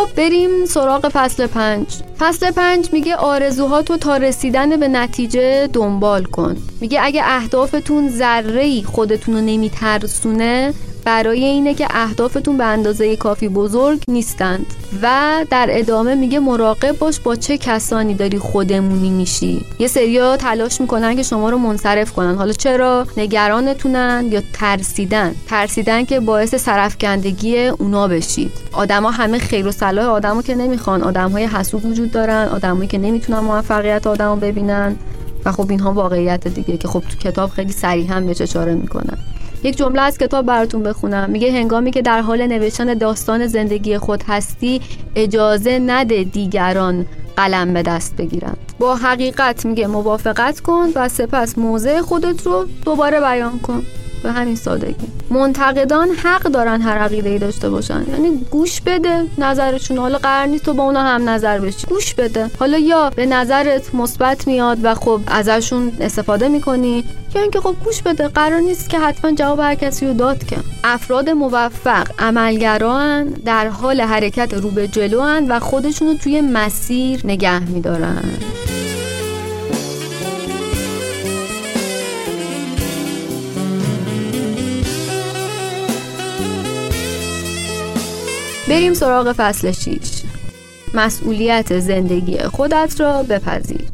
خب 0.01 0.15
بریم 0.17 0.65
سراغ 0.65 1.09
فصل 1.13 1.47
پنج. 1.47 1.87
فصل 2.19 2.51
پنج 2.51 2.89
میگه 2.93 3.17
آرزوهاتو 3.17 3.97
تا 3.97 4.17
رسیدن 4.17 4.81
به 4.81 4.89
نتیجه 4.89 5.67
دنبال 5.67 6.25
کن. 6.25 6.57
میگه 6.81 7.01
اگه 7.03 7.23
اهدافتون 7.25 8.09
ذره 8.09 8.63
ای 8.63 8.83
خودتون 8.83 9.35
رو 9.35 9.41
نمیترسونه 9.41 10.75
برای 11.11 11.45
اینه 11.45 11.75
که 11.75 11.87
اهدافتون 11.91 12.57
به 12.57 12.65
اندازه 12.65 13.17
کافی 13.17 13.49
بزرگ 13.49 14.03
نیستند. 14.09 14.67
و 15.03 15.11
در 15.51 15.69
ادامه 15.71 16.15
میگه 16.15 16.39
مراقب 16.39 16.99
باش 16.99 17.21
با 17.21 17.37
چه 17.37 17.59
کسانی 17.59 18.15
داری 18.15 18.39
خودمونی 18.39 19.11
میشی. 19.11 19.65
یه 19.79 19.89
سریا 19.89 20.37
تلاش 20.37 20.81
می‌کنن 20.81 21.17
که 21.17 21.23
شما 21.23 21.51
رو 21.51 21.59
منصرف 21.59 22.13
کنن. 22.13 22.35
حالا 22.35 22.53
چرا؟ 22.53 23.07
نگرانتونن 23.17 24.29
یا 24.31 24.43
ترسیدن؟ 24.53 25.35
ترسیدن 25.49 26.05
که 26.05 26.21
باعث 26.21 26.55
سرفکندگی 26.55 27.67
اونا 27.67 28.09
بشید 28.09 28.53
آدما 28.73 29.11
همه 29.11 29.39
خیر 29.39 29.67
و 29.67 29.73
صلاح 29.73 30.07
آدمو 30.07 30.43
که 30.43 30.55
نمی‌خوان. 30.55 31.03
آدمهای 31.03 31.45
حسود 31.45 31.85
وجود 31.85 32.11
دارن 32.11 32.49
آدمایی 32.49 32.89
که 32.89 32.99
نمی‌تونن 32.99 33.39
موفقیت 33.39 34.07
آدمو 34.07 34.37
ببینن. 34.37 34.97
و 35.45 35.53
خب 35.53 35.71
اینها 35.71 35.93
واقعیت 35.93 36.49
دیگه 36.49 36.77
که 36.77 36.89
خب 36.89 37.01
تو 37.01 37.31
کتاب 37.31 37.51
خیلی 37.51 37.73
صریحا 37.73 38.15
هم 38.15 38.27
بهش 38.27 38.41
اشاره 38.41 38.75
می‌کنن. 38.75 39.19
یک 39.63 39.77
جمله 39.77 40.03
از 40.03 40.19
کتاب 40.19 40.47
براتون 40.47 40.83
بخونم. 40.83 41.31
میگه 41.31 41.53
هنگامی 41.53 41.91
که 41.91 42.03
در 42.03 42.21
حال 42.21 42.47
نوشتن 42.47 42.95
داستان 42.95 43.47
زندگی 43.47 43.99
خود 43.99 44.25
هستی 44.29 44.81
اجازه 45.17 45.79
نده 45.79 46.25
دیگران 46.25 47.07
قلم 47.37 47.75
به 47.75 47.83
دست 47.83 48.17
بگیرن 48.17 48.55
با 48.79 48.97
حقیقت 48.97 49.67
میگه 49.67 49.87
موافقت 49.87 50.61
کن 50.61 50.89
و 50.95 51.09
سپس 51.09 51.59
موضع 51.59 52.01
خودت 52.01 52.47
رو 52.47 52.67
دوباره 52.85 53.21
بیان 53.21 53.59
کن. 53.59 53.83
به 54.23 54.33
همین 54.33 54.57
سادگی. 54.57 55.07
منتقدان 55.31 56.09
حق 56.11 56.43
دارن 56.43 56.83
هر 56.83 56.99
عقیده 56.99 57.29
ای 57.31 57.39
داشته 57.39 57.71
باشن. 57.71 58.05
یعنی 58.13 58.47
گوش 58.51 58.81
بده 58.81 59.25
نظرشون. 59.39 59.99
حالا 59.99 60.19
قرار 60.19 60.47
نیست 60.47 60.65
تو 60.65 60.75
با 60.75 60.83
اونا 60.85 61.03
هم 61.03 61.29
نظر 61.29 61.59
بشی. 61.59 61.87
گوش 61.87 62.15
بده. 62.15 62.51
حالا 62.59 62.79
یا 62.79 63.11
به 63.17 63.27
نظرت 63.27 63.95
مثبت 63.95 64.47
میاد 64.47 64.79
و 64.83 64.95
خب 64.95 65.21
ازشون 65.27 65.93
استفاده 66.01 66.49
می‌کنی 66.49 67.05
یا 67.35 67.43
اینکه 67.43 67.61
خب 67.61 67.75
گوش 67.85 68.03
بده. 68.03 68.29
قرار 68.29 68.61
نیست 68.61 68.91
که 68.91 68.99
حتما 68.99 69.33
جواب 69.33 69.61
هر 69.61 69.75
کسی 69.75 70.07
رو 70.07 70.15
داد 70.15 70.45
که. 70.45 70.57
افراد 70.85 71.31
موفق 71.31 72.07
عملگران 72.19 73.25
در 73.25 73.69
حال 73.69 74.01
حرکت 74.01 74.55
رو 74.55 74.71
به 74.71 74.89
جلو 74.89 75.23
و 75.49 75.61
خودشون 75.61 76.09
رو 76.09 76.15
توی 76.15 76.41
مسیر 76.41 77.21
نگه 77.25 77.59
میدارن. 77.59 78.25
بریم 88.71 88.95
سراغ 88.95 89.33
فصل 89.37 89.73
6 89.73 89.99
مسئولیت 90.95 91.79
زندگی 91.79 92.39
خودت 92.39 93.01
را 93.01 93.23
بپذیر. 93.23 93.85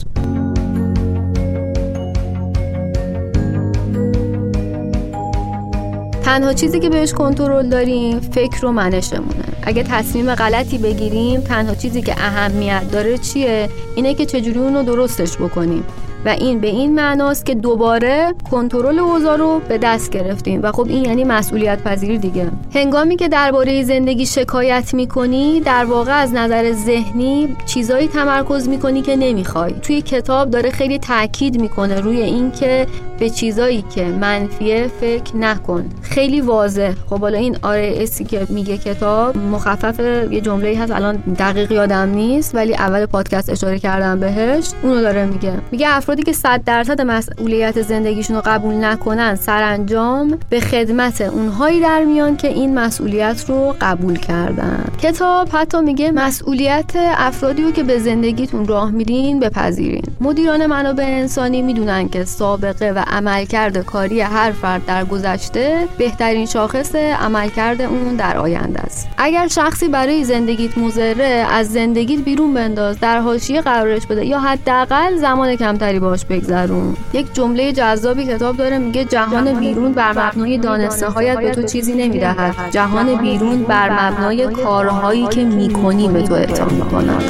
تنها 6.25 6.52
چیزی 6.52 6.80
که 6.80 6.88
بهش 6.88 7.12
کنترل 7.12 7.68
داریم 7.68 8.21
فکر 8.21 8.66
و 8.66 8.73
منشمونه. 8.73 9.45
اگه 9.62 9.83
تصمیم 9.83 10.35
غلطی 10.35 10.78
بگیریم 10.78 11.40
تنها 11.40 11.75
چیزی 11.75 12.02
که 12.02 12.12
اهمیت 12.12 12.90
داره 12.92 13.18
چیه؟ 13.18 13.68
اینه 13.97 14.14
که 14.14 14.26
چجوری 14.26 14.59
اونو 14.59 14.83
درستش 14.83 15.37
بکنیم. 15.37 15.85
و 16.26 16.28
این 16.28 16.61
به 16.61 16.66
این 16.66 16.95
معناست 16.95 17.47
که 17.47 17.54
دوباره 17.54 18.35
کنترل 18.50 18.99
اوضاع 18.99 19.37
رو 19.37 19.61
به 19.68 19.78
دست 19.78 20.11
گرفتیم. 20.11 20.61
و 20.62 20.73
خب 20.73 20.87
این 20.88 21.04
یعنی 21.04 21.25
مسئولیت 21.25 21.83
پذیری 21.83 22.18
دیگه. 22.18 22.50
هنگامی 22.75 23.16
که 23.16 23.28
درباره 23.28 23.83
زندگی 23.83 24.26
شکایت 24.26 24.95
می‌کنی 24.95 25.61
در 25.61 25.85
واقع 25.85 26.23
از 26.23 26.33
نظر 26.33 26.73
ذهنی 26.73 27.56
چیزایی 27.66 28.09
تمرکز 28.09 28.68
می‌کنی 28.68 29.02
که 29.02 29.16
نمی‌خوای. 29.16 29.73
توی 29.83 30.02
کتاب 30.02 30.50
داره 30.50 30.71
خیلی 30.71 30.99
تاکید 30.99 31.61
می‌کنه 31.61 32.00
روی 32.00 32.23
اینکه 32.23 32.87
به 33.18 33.30
چیزایی 33.30 33.85
که 33.95 34.04
منفیه 34.04 34.90
فکر 35.00 35.37
نکن. 35.37 35.85
خیلی 36.02 36.40
واضح. 36.40 36.92
خب 37.11 37.21
حالا 37.21 37.38
این 37.38 37.56
اسی 37.64 38.25
که 38.25 38.47
میگه 38.49 38.78
کتاب 38.78 39.37
مخفف 39.37 40.00
یه 40.30 40.40
جمله 40.40 40.78
هست 40.78 40.92
الان 40.92 41.16
دقیق 41.16 41.73
یادم 41.73 42.09
نیست 42.09 42.54
ولی 42.54 42.75
اول 42.75 43.06
پادکست 43.06 43.50
اشاره 43.50 43.78
کردم 43.78 44.21
بهش. 44.21 44.71
اونو 44.83 45.00
داره 45.00 45.26
میگه. 45.26 45.52
میگه 45.71 45.88
افرادی 46.16 46.32
که 46.32 46.38
100 46.38 46.64
درصد 46.64 47.00
مسئولیت 47.00 47.82
زندگیشون 47.82 48.37
رو 48.37 48.42
قبول 48.44 48.85
نکنن 48.85 49.35
سرانجام 49.35 50.38
به 50.50 50.61
خدمت 50.61 51.20
اونهایی 51.20 51.80
در 51.80 52.04
میان 52.04 52.37
که 52.37 52.49
این 52.49 52.78
مسئولیت 52.78 53.44
رو 53.49 53.76
قبول 53.80 54.16
کردن. 54.16 54.85
کتاب 55.02 55.49
حتی 55.52 55.80
میگه 55.80 56.11
مسئولیت 56.11 56.92
افرادی 56.96 57.62
رو 57.62 57.70
که 57.70 57.82
به 57.82 57.99
زندگیتون 57.99 58.66
راه 58.66 58.90
میدین 58.90 59.40
بپذیرین. 59.40 60.02
مدیران 60.20 60.66
منابع 60.66 61.04
انسانی 61.04 61.62
می‌دونن 61.62 62.08
که 62.08 62.25
سابقه 62.25 62.92
و 62.92 63.04
عملکرد 63.06 63.78
کاری 63.78 64.20
هر 64.20 64.50
فرد 64.50 64.87
در 64.87 65.04
گذشته 65.04 65.88
بهترین 65.99 66.46
شاخص 66.46 66.94
عملکرد 66.94 67.80
اون 67.80 68.16
در 68.16 68.37
آینده 68.37 68.80
است. 68.80 69.08
اگر 69.18 69.49
شخصی 69.49 69.88
برای 69.88 70.25
زندگیت 70.25 70.78
مزره 70.78 71.46
از 71.50 71.73
زندگیت 71.73 72.20
بیرون 72.20 72.54
بنداز 72.54 73.00
در 73.00 73.20
حاشیه 73.20 73.61
قرارش 73.61 74.06
بده 74.06 74.26
یا 74.26 74.40
حداقل 74.40 75.16
زمان 75.16 75.56
کمتری 75.56 76.00
باش 76.06 76.25
بگذرون. 76.25 76.96
یک 77.12 77.34
جمله 77.34 77.72
جذابی 77.72 78.25
کتاب 78.25 78.56
داره 78.56 78.78
میگه 78.78 79.04
جهان 79.04 79.60
بیرون 79.60 79.92
بر 79.92 80.12
مبنای 80.12 80.58
دانسته 80.58 81.08
هایت 81.08 81.38
به 81.38 81.50
تو 81.50 81.62
چیزی 81.62 81.92
نمی‌دهد. 81.92 82.54
جهان 82.70 83.14
بیرون 83.14 83.62
بر 83.62 84.10
مبنای 84.10 84.46
کارهایی 84.46 85.26
که 85.26 85.44
می‌کنی 85.44 86.08
به 86.08 86.22
تو 86.22 86.34
اعطا 86.34 86.64
می‌کنند. 86.64 87.22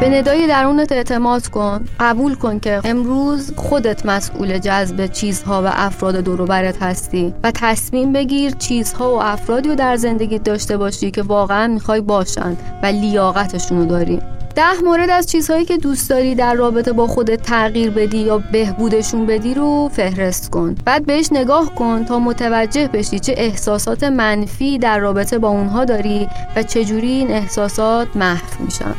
به 0.00 0.08
ندای 0.08 0.46
درونت 0.46 0.92
اعتماد 0.92 1.46
کن. 1.46 1.84
قبول 2.00 2.34
کن 2.34 2.58
که 2.58 2.80
امروز 2.84 3.52
خودت 3.56 4.06
مسئول 4.06 4.58
جذب 4.58 5.06
چیزها 5.06 5.62
و 5.62 5.66
افراد 5.72 6.16
دوروبرت 6.16 6.82
هستی 6.82 7.34
و 7.42 7.50
تصمیم 7.50 8.12
بگیر 8.12 8.50
چیزها 8.50 9.14
و 9.14 9.22
افرادی 9.22 9.68
رو 9.68 9.74
در 9.74 9.96
زندگیت 9.96 10.42
داشته 10.42 10.76
باشی 10.76 11.10
که 11.10 11.22
واقعا 11.22 11.66
می‌خوای 11.66 12.00
باشند 12.00 12.58
و 12.82 12.86
لیاقتشون 12.86 13.78
رو 13.78 13.84
داری. 13.84 14.20
ده 14.54 14.80
مورد 14.84 15.10
از 15.10 15.26
چیزهایی 15.26 15.64
که 15.64 15.76
دوست 15.76 16.10
داری 16.10 16.34
در 16.34 16.54
رابطه 16.54 16.92
با 16.92 17.06
خودت 17.06 17.42
تغییر 17.42 17.90
بدی 17.90 18.18
یا 18.18 18.38
بهبودشون 18.38 19.26
بدی 19.26 19.54
رو 19.54 19.88
فهرست 19.92 20.50
کن. 20.50 20.74
بعد 20.84 21.06
بهش 21.06 21.28
نگاه 21.32 21.74
کن 21.74 22.04
تا 22.04 22.18
متوجه 22.18 22.88
بشی 22.88 23.18
چه 23.18 23.34
احساسات 23.36 24.04
منفی 24.04 24.78
در 24.78 24.98
رابطه 24.98 25.38
با 25.38 25.48
اونها 25.48 25.84
داری 25.84 26.28
و 26.56 26.62
چجوری 26.62 27.08
این 27.08 27.30
احساسات 27.30 28.08
محو 28.16 28.64
میشن. 28.64 28.94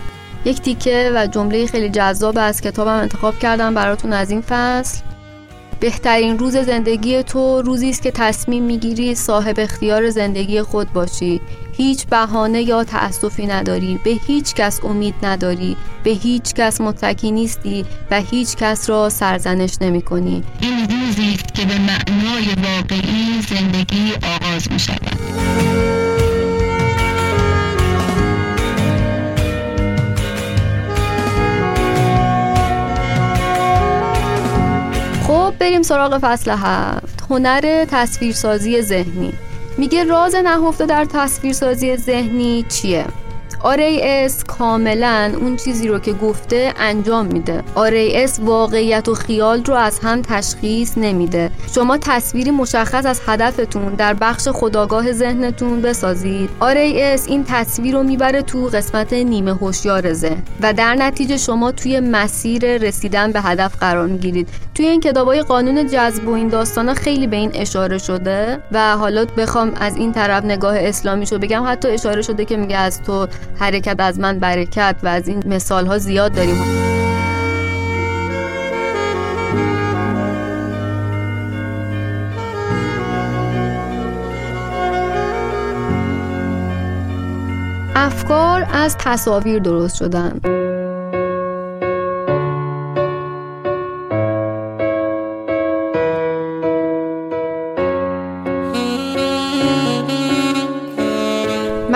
یک 0.46 0.62
تیکه 0.62 1.12
و 1.16 1.28
جمله 1.28 1.66
خیلی 1.66 1.90
جذاب 1.90 2.38
از 2.38 2.62
کتابم 2.62 3.00
انتخاب 3.02 3.40
کردم 3.40 3.74
براتون 3.74 4.14
از 4.14 4.32
این 4.32 4.42
فصل. 4.42 5.02
بهترین 5.80 6.40
روز 6.40 6.58
زندگی 6.58 7.24
تو 7.24 7.62
روزی 7.62 7.90
است 7.90 8.02
که 8.02 8.12
تصمیم 8.12 8.64
می‌گیری 8.64 9.16
صاحب 9.16 9.60
اختیار 9.60 10.10
زندگی 10.10 10.62
خود 10.62 10.94
باشی. 10.94 11.42
هیچ 11.78 12.08
بهانه 12.08 12.62
یا 12.62 12.84
تأسفی 12.84 13.46
نداری 13.48 14.00
به 14.04 14.10
هیچ 14.28 14.54
کس 14.54 14.84
امید 14.84 15.16
نداری 15.24 15.78
به 16.04 16.12
هیچ 16.12 16.54
کس 16.54 16.82
متکی 16.82 17.32
نیستی 17.32 17.86
و 18.12 18.22
هیچ 18.22 18.56
کس 18.56 18.90
را 18.90 19.10
سرزنش 19.10 19.72
نمی 19.82 20.02
کنی 20.02 20.44
این 20.60 20.80
روزی 20.80 21.34
است 21.34 21.54
که 21.54 21.66
به 21.66 21.78
معنای 21.80 22.48
واقعی 22.64 23.42
زندگی 23.50 24.14
آغاز 24.14 24.72
می 24.72 24.80
شود 24.80 25.91
بریم 35.62 35.82
سراغ 35.82 36.18
فصل 36.22 36.52
هفت. 36.52 37.24
هنر 37.30 37.86
تصویرسازی 37.86 38.82
ذهنی. 38.82 39.34
میگه 39.78 40.04
راز 40.04 40.36
نهفته 40.36 40.86
در 40.86 41.06
تصویرسازی 41.06 41.98
ذهنی 41.98 42.66
چیه؟ 42.70 43.06
RAS 43.64 44.44
کاملا 44.44 45.34
اون 45.42 45.56
چیزی 45.56 45.88
رو 45.88 46.00
که 46.00 46.14
گفته 46.14 46.74
انجام 46.80 47.26
میده. 47.26 47.64
RAS 47.76 48.40
واقعیت 48.40 49.08
و 49.08 49.14
خیال 49.14 49.66
رو 49.66 49.74
از 49.74 50.00
هم 50.00 50.22
تشخیص 50.22 50.98
نمیده. 50.98 51.52
شما 51.76 51.98
تصویری 51.98 52.52
مشخص 52.52 53.06
از 53.06 53.22
هدفتون 53.28 53.94
در 53.94 54.14
بخش 54.14 54.48
خودآگاه 54.48 55.12
ذهنتون 55.12 55.82
بسازید. 55.82 56.50
RAS 56.62 57.28
این 57.28 57.44
تصویر 57.48 57.96
رو 57.96 58.04
می‌بره 58.04 58.42
تو 58.42 58.66
قسمت 58.66 59.14
نیمه 59.14 59.54
هوشیار 59.54 60.14
ذهن 60.14 60.44
و 60.62 60.74
در 60.74 60.96
نتیجه 60.96 61.38
شما 61.38 61.72
توی 61.72 62.00
مسیر 62.00 62.78
رسیدن 62.78 63.32
به 63.32 63.42
هدف 63.42 63.76
قرار 63.80 64.08
می‌گیرید. 64.08 64.50
توی 64.76 64.86
این 64.86 65.00
کتابای 65.02 65.42
قانون 65.42 65.88
جذب 65.88 66.28
و 66.28 66.34
این 66.34 66.48
داستانا 66.48 66.94
خیلی 66.94 67.28
به 67.28 67.36
این 67.36 67.52
اشاره 67.54 67.98
شده 67.98 68.60
و 68.72 68.98
حالا 68.98 69.26
بخوام 69.38 69.74
از 69.80 69.98
این 69.98 70.12
طرف 70.12 70.46
نگاه 70.46 70.78
اسلامی 70.78 71.26
شو 71.26 71.38
بگم. 71.38 71.64
حتی 71.68 71.88
اشاره 71.88 72.22
شده 72.22 72.46
که 72.46 72.58
میگه 72.58 72.78
از 72.78 73.02
تو 73.02 73.28
حرکت 73.60 73.96
از 74.00 74.20
من 74.20 74.40
برکت 74.40 74.96
و 75.04 75.08
از 75.08 75.28
این 75.28 75.44
مثال 75.46 75.88
ها 75.88 75.98
زیاد 75.98 76.34
داریم. 76.34 76.56
افکار 87.96 88.68
از 88.74 88.98
تصاویر 88.98 89.60
درست 89.60 89.96
شدن. 89.96 90.61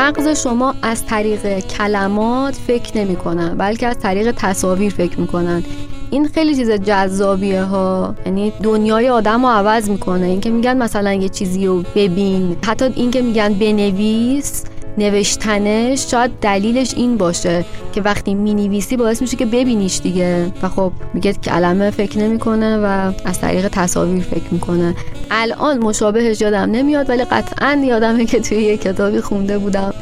مغز 0.05 0.27
شما 0.27 0.75
از 0.81 1.05
طریق 1.05 1.59
کلمات 1.59 2.55
فکر 2.55 2.97
نمی 2.97 3.15
کنن 3.15 3.57
بلکه 3.57 3.87
از 3.87 3.99
طریق 3.99 4.31
تصاویر 4.31 4.93
فکر 4.93 5.19
می‌کنن 5.19 5.63
این 6.11 6.27
خیلی 6.27 6.55
چیز 6.55 6.71
جذابیه 6.71 7.63
ها. 7.63 8.15
یعنی 8.25 8.53
دنیای 8.63 9.09
آدم 9.09 9.45
رو 9.45 9.51
عوض 9.51 9.89
می‌کنه. 9.89 10.25
اینکه 10.25 10.49
میگن 10.49 10.77
مثلا 10.77 11.13
یه 11.13 11.29
چیزی 11.29 11.65
رو 11.65 11.83
ببین. 11.95 12.57
حتی 12.65 12.85
اینکه 12.95 13.21
میگن 13.21 13.53
بنویس 13.53 14.63
نوشتنش 14.97 16.11
شاید 16.11 16.31
دلیلش 16.41 16.93
این 16.93 17.17
باشه 17.17 17.65
که 17.93 18.01
وقتی 18.01 18.33
می‌نویسی 18.33 18.97
باعث 18.97 19.21
میشه 19.21 19.37
که 19.37 19.45
ببینیش 19.45 19.99
دیگه. 19.99 20.51
و 20.61 20.69
خب 20.69 20.91
میگه 21.13 21.33
کلمه 21.33 21.89
فکر 21.91 22.19
نمی‌کنه 22.19 22.77
و 22.77 23.11
از 23.25 23.41
طریق 23.41 23.67
تصاویر 23.67 24.23
فکر 24.23 24.51
می‌کنه. 24.51 24.95
الان 25.31 25.77
مشابهش 25.77 26.41
یادم 26.41 26.71
نمیاد 26.71 27.09
ولی 27.09 27.23
قطعا 27.23 27.81
یادمه 27.85 28.25
که 28.25 28.39
توی 28.39 28.57
یه 28.57 28.77
کتابی 28.77 29.21
خونده 29.21 29.57
بودم 29.57 29.93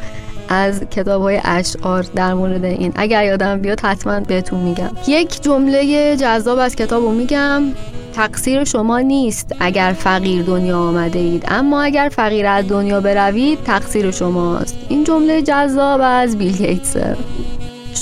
از 0.48 0.80
کتاب 0.90 1.22
های 1.22 1.40
اشعار 1.44 2.02
در 2.14 2.34
مورد 2.34 2.64
این. 2.64 2.92
اگر 2.96 3.24
یادم 3.24 3.60
بیاد 3.60 3.80
حتما 3.80 4.20
بهتون 4.20 4.60
میگم. 4.60 4.90
یک 5.06 5.42
جمله 5.42 6.16
جذاب 6.16 6.58
از 6.58 6.76
کتاب 6.76 7.02
رو 7.02 7.10
میگم. 7.10 7.62
تقصیر 8.14 8.64
شما 8.64 8.98
نیست 8.98 9.56
اگر 9.60 9.94
فقیر 9.98 10.42
دنیا 10.42 10.78
آمده 10.78 11.18
اید 11.18 11.44
اما 11.48 11.82
اگر 11.82 12.10
فقیر 12.12 12.46
از 12.46 12.68
دنیا 12.68 13.00
بروید 13.00 13.62
تقصیر 13.64 14.10
شماست. 14.10 14.78
این 14.88 15.04
جمله 15.04 15.42
جذاب 15.42 16.00
از 16.04 16.38
بیل 16.38 16.56
گیتسه 16.56 17.16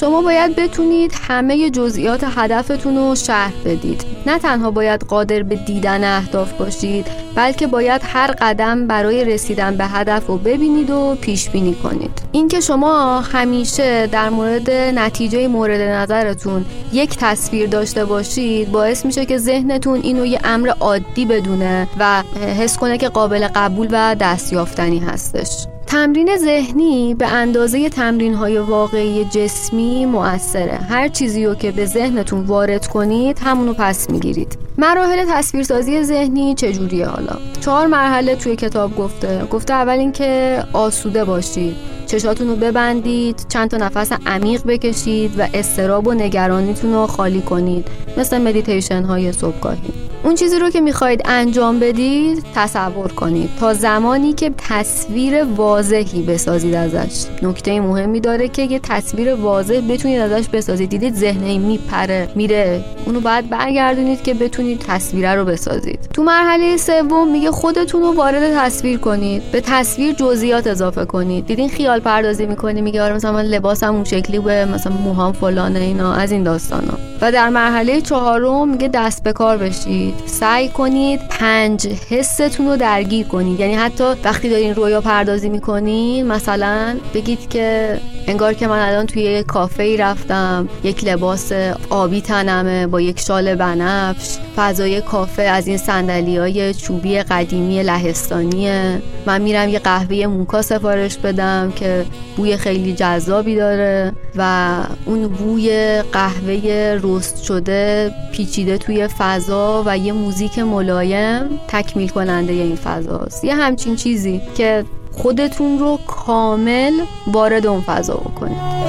شما 0.02 0.22
باید 0.22 0.56
بتونید 0.56 1.14
همه 1.28 1.70
جزئیات 1.70 2.24
هدفتون 2.36 2.96
رو 2.96 3.14
شرح 3.14 3.52
بدید. 3.64 4.04
نه 4.26 4.38
تنها 4.38 4.70
باید 4.70 5.04
قادر 5.04 5.42
به 5.42 5.56
دیدن 5.56 6.16
اهداف 6.16 6.52
باشید 6.52 7.06
بلکه 7.34 7.66
باید 7.66 8.00
هر 8.04 8.30
قدم 8.40 8.86
برای 8.86 9.24
رسیدن 9.24 9.76
به 9.76 9.86
هدف 9.86 10.26
رو 10.26 10.38
ببینید 10.38 10.90
و 10.90 11.16
پیش 11.20 11.50
بینی 11.50 11.74
کنید. 11.74 12.22
اینکه 12.32 12.60
شما 12.60 13.20
همیشه 13.20 14.06
در 14.06 14.28
مورد 14.28 14.70
نتیجه 14.70 15.48
مورد 15.48 15.80
نظرتون 15.80 16.64
یک 16.92 17.16
تصویر 17.16 17.68
داشته 17.68 18.04
باشید 18.04 18.72
باعث 18.72 19.04
میشه 19.04 19.26
که 19.26 19.38
ذهنتون 19.38 20.00
اینو 20.02 20.26
یه 20.26 20.40
امر 20.44 20.68
عادی 20.68 21.26
بدونه 21.26 21.88
و 21.98 22.22
حس 22.58 22.78
کنه 22.78 22.98
که 22.98 23.08
قابل 23.08 23.48
قبول 23.54 23.88
و 23.90 24.16
دستیافتنی 24.20 24.98
هستش. 24.98 25.66
تمرین 25.92 26.36
ذهنی 26.36 27.14
به 27.14 27.26
اندازه 27.26 27.88
تمرین 27.88 28.34
های 28.34 28.58
واقعی 28.58 29.24
جسمی 29.24 30.06
مؤثره. 30.06 30.76
هر 30.76 31.08
چیزی 31.08 31.46
رو 31.46 31.54
که 31.54 31.70
به 31.70 31.86
ذهنتون 31.86 32.40
وارد 32.40 32.86
کنید 32.86 33.38
همونو 33.38 33.74
پس 33.78 34.10
می‌گیرید. 34.10 34.58
مراحل 34.78 35.24
تصویرسازی 35.30 36.02
ذهنی 36.02 36.54
چجوریه 36.54 37.06
حالا؟ 37.06 37.36
چهار 37.60 37.86
مرحله 37.86 38.36
توی 38.36 38.56
کتاب 38.56 38.96
گفته. 38.96 39.44
گفته 39.50 39.74
اول 39.74 39.98
اینکه 39.98 40.62
آسوده 40.72 41.24
باشید. 41.24 41.76
چشاتون 42.06 42.48
رو 42.48 42.56
ببندید 42.56 43.46
چند 43.48 43.70
تا 43.70 43.76
نفس 43.76 44.12
عمیق 44.26 44.62
بکشید 44.66 45.30
و 45.38 45.46
اضطراب 45.54 46.06
و 46.06 46.12
نگرانیتون 46.12 46.92
رو 46.92 47.06
خالی 47.06 47.40
کنید. 47.40 47.88
مثل 48.16 48.38
مدیتیشن 48.38 49.02
های 49.02 49.32
صبحگاهی. 49.32 49.92
اون 50.24 50.34
چیزی 50.34 50.58
رو 50.58 50.70
که 50.70 50.80
می‌خواید 50.80 51.22
انجام 51.24 51.80
بدید 51.80 52.44
تصور 52.54 53.12
کنید. 53.12 53.50
تا 53.60 53.74
زمانی 53.74 54.32
که 54.32 54.50
تصویر 54.68 55.44
واضحی 55.44 56.22
بسازید 56.22 56.74
ازش. 56.74 57.24
نکته 57.42 57.80
مهمی 57.80 58.20
داره 58.20 58.48
که 58.48 58.62
یه 58.62 58.78
تصویر 58.78 59.34
واضح 59.34 59.80
بتونید 59.80 60.20
ازش 60.20 60.48
بسازید. 60.48 60.90
دیدید 60.90 61.14
ذهن 61.14 61.44
هی 61.44 61.58
میپره 61.58 62.28
میره. 62.34 62.84
اونو 63.06 63.20
باید 63.20 63.50
برگردونید 63.50 64.22
که 64.22 64.34
بتونید 64.34 64.61
تصویره 64.88 65.34
رو 65.34 65.44
بسازید. 65.44 65.98
تو 66.14 66.22
مرحله 66.22 66.76
سوم 66.76 67.30
میگه 67.30 67.50
خودتون 67.50 68.02
رو 68.02 68.12
وارد 68.12 68.56
تصویر 68.56 68.98
کنید. 68.98 69.42
به 69.52 69.60
تصویر 69.60 70.14
جزئیات 70.14 70.66
اضافه 70.66 71.04
کنید. 71.04 71.46
دیدین 71.46 71.68
خیال 71.68 72.00
پردازی 72.00 72.46
می‌کنی؟ 72.46 72.80
میگه 72.80 73.02
آره 73.02 73.14
مثلا 73.14 73.32
من 73.32 73.44
لباسم 73.44 73.94
اون 73.94 74.04
شکلی 74.04 74.38
به 74.38 74.64
مثلا 74.64 74.92
موهام 74.92 75.32
فلانه 75.32 75.78
اینا 75.78 76.12
از 76.12 76.32
این 76.32 76.42
داستانا. 76.42 76.98
و 77.20 77.32
در 77.32 77.48
مرحله 77.48 78.00
چهارم 78.00 78.68
میگه 78.68 78.88
دست 78.88 79.22
به 79.22 79.32
کار 79.32 79.56
بشید. 79.56 80.14
سعی 80.26 80.68
کنید 80.68 81.20
پنج 81.30 81.86
حستون 81.86 82.66
رو 82.66 82.76
درگیر 82.76 83.26
کنید. 83.26 83.60
یعنی 83.60 83.74
حتی 83.74 84.04
وقتی 84.24 84.48
دارین 84.48 84.74
رویا 84.74 85.00
پردازی 85.00 85.48
می‌کنین 85.48 86.26
مثلا 86.26 86.96
بگید 87.14 87.48
که 87.48 87.98
انگار 88.26 88.54
که 88.54 88.66
من 88.66 88.88
الان 88.88 89.06
توی 89.06 89.22
یک 89.22 89.46
کافه 89.46 89.82
ای 89.82 89.96
رفتم 89.96 90.68
یک 90.84 91.04
لباس 91.04 91.52
آبی 91.90 92.20
تنمه 92.20 92.86
با 92.86 93.00
یک 93.00 93.20
شال 93.20 93.54
بنفش. 93.54 94.36
فضای 94.56 95.00
کافه 95.00 95.42
از 95.42 95.66
این 95.66 95.76
سندلی 95.76 96.36
های 96.36 96.74
چوبی 96.74 97.18
قدیمی 97.18 97.82
لهستانیه. 97.82 99.02
من 99.26 99.42
میرم 99.42 99.68
یه 99.68 99.78
قهوه 99.78 100.26
موکا 100.26 100.62
سفارش 100.62 101.16
بدم 101.16 101.72
که 101.76 102.04
بوی 102.36 102.56
خیلی 102.56 102.92
جذابی 102.92 103.56
داره 103.56 104.12
و 104.36 104.72
اون 105.04 105.28
بوی 105.28 106.02
قهوه 106.12 107.00
رست 107.02 107.42
شده 107.42 108.12
پیچیده 108.32 108.78
توی 108.78 109.08
فضا 109.08 109.82
و 109.86 109.98
یه 109.98 110.12
موزیک 110.12 110.58
ملایم 110.58 111.60
تکمیل 111.68 112.08
کننده 112.08 112.52
این 112.52 112.76
فضاست. 112.76 113.44
یه 113.44 113.54
همچین 113.54 113.96
چیزی 113.96 114.40
که 114.54 114.84
خودتون 115.12 115.78
رو 115.78 115.98
کامل 116.06 116.92
وارد 117.26 117.66
اون 117.66 117.80
فضا 117.80 118.14
بکنید. 118.14 118.82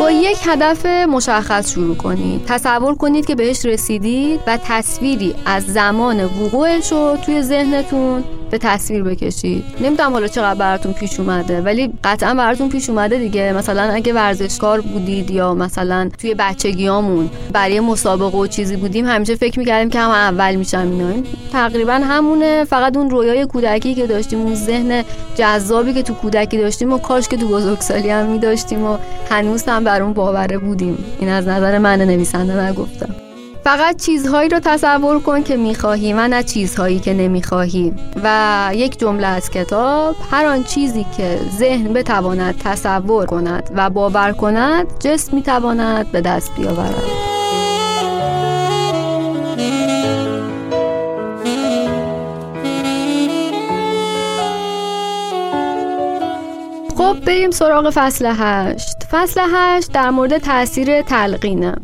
با 0.00 0.10
یک 0.10 0.38
هدف 0.44 0.86
مشخص 0.86 1.72
شروع 1.72 1.96
کنید. 1.96 2.44
تصور 2.46 2.94
کنید 2.94 3.26
که 3.26 3.34
بهش 3.34 3.64
رسیدید 3.64 4.40
و 4.46 4.58
تصویری 4.64 5.34
از 5.46 5.64
زمان 5.66 6.24
وقوعش 6.24 6.92
رو 6.92 7.16
توی 7.26 7.42
ذهنتون 7.42 8.24
به 8.52 8.58
تصویر 8.58 9.02
بکشید. 9.02 9.64
نمی‌دونم 9.80 10.12
حالا 10.12 10.26
چقدر 10.26 10.58
براتون 10.58 10.92
پیش 10.92 11.20
اومده 11.20 11.60
ولی 11.60 11.92
قطعا 12.04 12.34
براتون 12.34 12.68
پیش 12.68 12.90
اومده 12.90 13.18
دیگه. 13.18 13.52
مثلا 13.52 13.82
اگه 13.82 14.12
ورزشکار 14.12 14.80
بودید 14.80 15.30
یا 15.30 15.54
مثلا 15.54 16.10
توی 16.18 16.34
بچگیامون 16.34 17.30
برای 17.52 17.80
مسابقه 17.80 18.38
و 18.38 18.46
چیزی 18.46 18.76
بودیم 18.76 19.06
همیشه 19.06 19.34
فکر 19.34 19.58
می‌کردیم 19.58 19.90
که 19.90 20.00
هم 20.00 20.10
اول 20.10 20.54
میشم 20.54 20.78
اینا 20.78 21.22
تقریبا 21.52 21.92
همونه 21.92 22.64
فقط 22.64 22.96
اون 22.96 23.10
رویای 23.10 23.46
کودکی 23.46 23.94
که 23.94 24.06
داشتیم 24.06 24.40
اون 24.40 24.54
ذهن 24.54 25.04
جذابی 25.36 25.92
که 25.92 26.02
تو 26.02 26.14
کودکی 26.14 26.58
داشتیم 26.58 26.92
و 26.92 26.98
کاش 26.98 27.28
که 27.28 27.36
تو 27.36 27.48
بزرگسالی 27.48 28.10
هم 28.10 28.26
میداشتیم 28.26 28.84
و 28.84 28.98
هنوز 29.30 29.62
هم 29.62 29.84
بر 29.84 30.02
اون 30.02 30.12
باوره 30.12 30.58
بودیم. 30.58 31.04
این 31.20 31.28
از 31.28 31.48
نظر 31.48 31.78
من 31.78 32.02
نویسنده 32.02 32.66
نگفتم 32.66 33.14
فقط 33.64 33.96
چیزهایی 33.96 34.48
رو 34.48 34.60
تصور 34.60 35.20
کن 35.20 35.42
که 35.42 35.56
می‌خواهی 35.56 36.12
و 36.12 36.28
نه 36.28 36.42
چیزهایی 36.42 36.98
که 36.98 37.14
نمی‌خواهی. 37.14 37.92
و 38.24 38.70
یک 38.74 38.98
جمله 38.98 39.26
از 39.26 39.50
کتاب 39.50 40.16
هر 40.30 40.46
آن 40.46 40.64
چیزی 40.64 41.06
که 41.16 41.40
ذهن 41.58 41.92
بتواند 41.92 42.58
تصور 42.64 43.26
کند 43.26 43.70
و 43.76 43.90
باور 43.90 44.32
کند 44.32 44.86
جسم 45.00 45.36
می‌تواند 45.36 46.12
به 46.12 46.20
دست 46.20 46.52
بیاورد. 46.56 47.02
خب 56.96 57.16
بریم 57.26 57.50
سراغ 57.50 57.90
فصل 57.94 58.32
هشت. 58.38 58.96
فصل 59.10 59.40
هشت 59.54 59.92
در 59.92 60.10
مورد 60.10 60.38
تاثیر 60.38 61.02
تلقینه. 61.02 61.74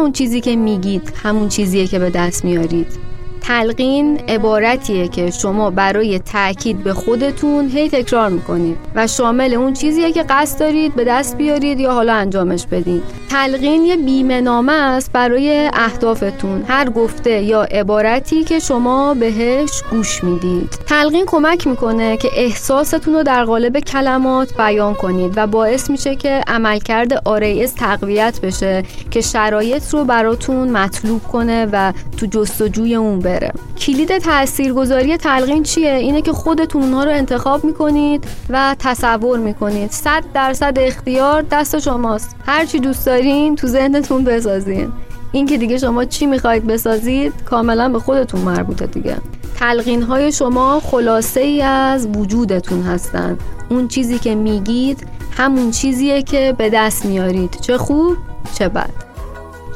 اون 0.00 0.12
چیزی 0.12 0.40
که 0.40 0.56
میگید 0.56 1.12
همون 1.22 1.48
چیزیه 1.48 1.86
که 1.86 1.98
به 1.98 2.10
دست 2.10 2.44
میارید. 2.44 3.09
تلقین 3.50 4.20
عبارتیه 4.28 5.08
که 5.08 5.30
شما 5.30 5.70
برای 5.70 6.18
تاکید 6.18 6.84
به 6.84 6.92
خودتون 6.92 7.68
هی 7.68 7.88
تکرار 7.88 8.28
می‌کنید 8.28 8.76
و 8.94 9.06
شامل 9.06 9.54
اون 9.54 9.72
چیزیه 9.72 10.12
که 10.12 10.22
قصد 10.22 10.60
دارید 10.60 10.94
به 10.94 11.04
دست 11.04 11.36
بیارید 11.36 11.80
یا 11.80 11.92
حالا 11.92 12.14
انجامش 12.14 12.66
بدید 12.66 13.02
تلقین 13.30 13.84
یه 13.84 13.96
بیمه 13.96 14.40
نامه 14.40 14.72
است 14.72 15.12
برای 15.12 15.70
اهدافتون. 15.74 16.64
هر 16.68 16.90
گفته 16.90 17.42
یا 17.42 17.62
عبارتی 17.62 18.44
که 18.44 18.58
شما 18.58 19.14
بهش 19.14 19.82
گوش 19.90 20.24
می‌دید. 20.24 20.68
تلقین 20.86 21.24
کمک 21.26 21.66
می‌کنه 21.66 22.16
که 22.16 22.28
احساستون 22.36 23.14
رو 23.14 23.22
در 23.22 23.44
قالب 23.44 23.78
کلمات 23.78 24.56
بیان 24.56 24.94
کنید 24.94 25.32
و 25.36 25.46
باعث 25.46 25.90
میشه 25.90 26.16
که 26.16 26.40
عملکرد 26.46 27.22
آریس 27.24 27.72
تقویت 27.72 28.40
بشه 28.42 28.82
که 29.10 29.20
شرایط 29.20 29.90
رو 29.90 30.04
براتون 30.04 30.70
مطلوب 30.70 31.22
کنه 31.22 31.68
و 31.72 31.92
تو 32.16 32.26
جستجوی 32.26 32.94
اون 32.94 33.18
بره. 33.18 33.39
کلید 33.78 34.18
تاثیرگذاری 34.18 35.16
تلقین 35.16 35.62
چیه؟ 35.62 35.92
اینه 35.92 36.22
که 36.22 36.32
خودتون 36.32 36.82
اونها 36.82 37.04
رو 37.04 37.10
انتخاب 37.10 37.64
می‌کنید 37.64 38.24
و 38.50 38.76
تصور 38.78 39.38
می‌کنید. 39.38 39.90
صد 39.90 40.24
درصد 40.34 40.78
اختیار 40.78 41.44
دست 41.50 41.78
شماست. 41.78 42.36
هر 42.46 42.64
چی 42.64 42.78
دوست 42.78 43.06
دارین 43.06 43.56
تو 43.56 43.66
ذهنتون 43.66 44.24
بسازین. 44.24 44.92
این 45.32 45.46
که 45.46 45.58
دیگه 45.58 45.78
شما 45.78 46.04
چی 46.04 46.26
می‌خواید 46.26 46.66
بسازید 46.66 47.32
کاملا 47.44 47.88
به 47.88 47.98
خودتون 47.98 48.40
مربوطه 48.40 48.86
دیگه. 48.86 49.16
تلقین 49.58 50.02
های 50.02 50.32
شما 50.32 50.80
خلاصه 50.80 51.40
ای 51.40 51.62
از 51.62 52.06
وجودتون 52.06 52.82
هستن. 52.82 53.38
اون 53.68 53.88
چیزی 53.88 54.18
که 54.18 54.34
میگید 54.34 55.06
همون 55.36 55.70
چیزیه 55.70 56.22
که 56.22 56.54
به 56.58 56.70
دست 56.70 57.04
میارید. 57.04 57.56
چه 57.60 57.78
خوب 57.78 58.16
چه 58.58 58.68
بد. 58.68 58.90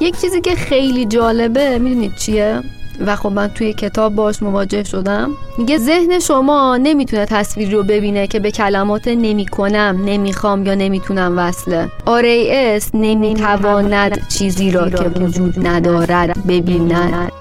یک 0.01 0.21
چیزی 0.21 0.41
که 0.41 0.55
خیلی 0.55 1.05
جالبه 1.05 1.79
می‌دونید 1.79 2.17
چیه؟ 2.17 2.63
و 3.07 3.17
خب 3.17 3.33
من 3.33 3.49
توی 3.49 3.73
کتاب 3.73 4.15
باش 4.15 4.43
مواجه 4.43 4.83
شدم. 4.83 5.31
میگه 5.59 5.79
ذهن 5.79 6.19
شما 6.19 6.77
نمی‌تونه 6.77 7.27
تصویر 7.27 7.71
رو 7.71 7.83
ببینه 7.83 8.27
که 8.27 8.41
به 8.41 8.51
کلمات 8.51 9.09
نمی‌کنم 9.09 10.01
نمی‌خوام 10.05 10.67
یا 10.67 10.75
نمی‌تونم 10.75 11.35
وصله 11.39 11.89
اس 12.07 12.91
نمی‌تواند 12.95 14.29
چیزی 14.29 14.71
را 14.71 14.91
که 14.91 15.05
وجود 15.05 15.67
ندارد 15.67 16.47
ببیند. 16.47 17.33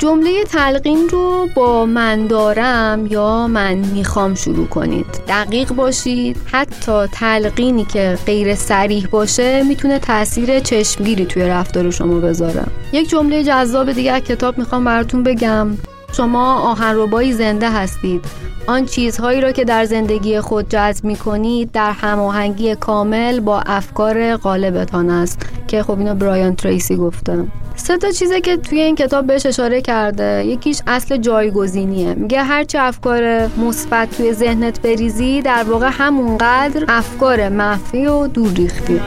جمله 0.00 0.44
تلقین 0.44 1.08
رو 1.08 1.48
با 1.54 1.86
من 1.86 2.26
دارم 2.26 3.06
یا 3.06 3.46
من 3.46 3.74
می‌خوام 3.74 4.34
شروع 4.34 4.66
کنید. 4.66 5.06
دقیق 5.28 5.72
باشید. 5.72 6.36
حتی 6.52 7.06
تلقینی 7.12 7.84
که 7.84 8.18
غیر 8.26 8.54
سریح 8.54 9.06
باشه 9.10 9.62
می‌تونه 9.62 9.98
تاثیر 9.98 10.60
چشمگیری 10.60 11.24
توی 11.24 11.42
رفتار 11.42 11.90
شما 11.90 12.14
بذاره. 12.14 12.62
یک 12.92 13.08
جمله 13.08 13.44
جذاب 13.44 13.92
دیگه 13.92 14.20
کتاب 14.20 14.58
می‌خوام 14.58 14.84
براتون 14.84 15.22
بگم. 15.22 15.68
شما 16.12 16.54
آهنربایی 16.54 17.32
زنده 17.32 17.70
هستید. 17.70 18.24
آن 18.66 18.86
چیزهایی 18.86 19.40
را 19.40 19.52
که 19.52 19.64
در 19.64 19.84
زندگی 19.84 20.40
خود 20.40 20.68
جذب 20.68 21.04
می 21.04 21.16
کنید 21.16 21.72
در 21.72 21.90
هماهنگی 21.92 22.74
کامل 22.74 23.40
با 23.40 23.60
افکار 23.60 24.36
غالبتان 24.36 25.10
است. 25.10 25.46
که 25.68 25.82
خب 25.82 25.98
اینو 25.98 26.14
برایان 26.14 26.56
تریسی 26.56 26.96
گفته. 26.96 27.44
سه 27.80 27.96
تا 27.96 28.10
چیزه 28.10 28.40
که 28.40 28.56
توی 28.56 28.80
این 28.80 28.94
کتاب 28.94 29.26
بهش 29.26 29.46
اشاره 29.46 29.80
کرده. 29.80 30.44
یکیش 30.46 30.80
اصل 30.86 31.16
جایگزینیه. 31.16 32.14
میگه 32.14 32.42
هرچی 32.42 32.78
افکار 32.78 33.46
مثبت 33.46 34.16
توی 34.16 34.32
ذهنت 34.32 34.82
بریزی 34.82 35.42
در 35.42 35.62
واقع 35.62 35.88
همونقدر 35.92 36.84
افکار 36.88 37.48
منفی 37.48 38.06
و 38.06 38.26
دور 38.26 38.52
ریختی 38.52 39.00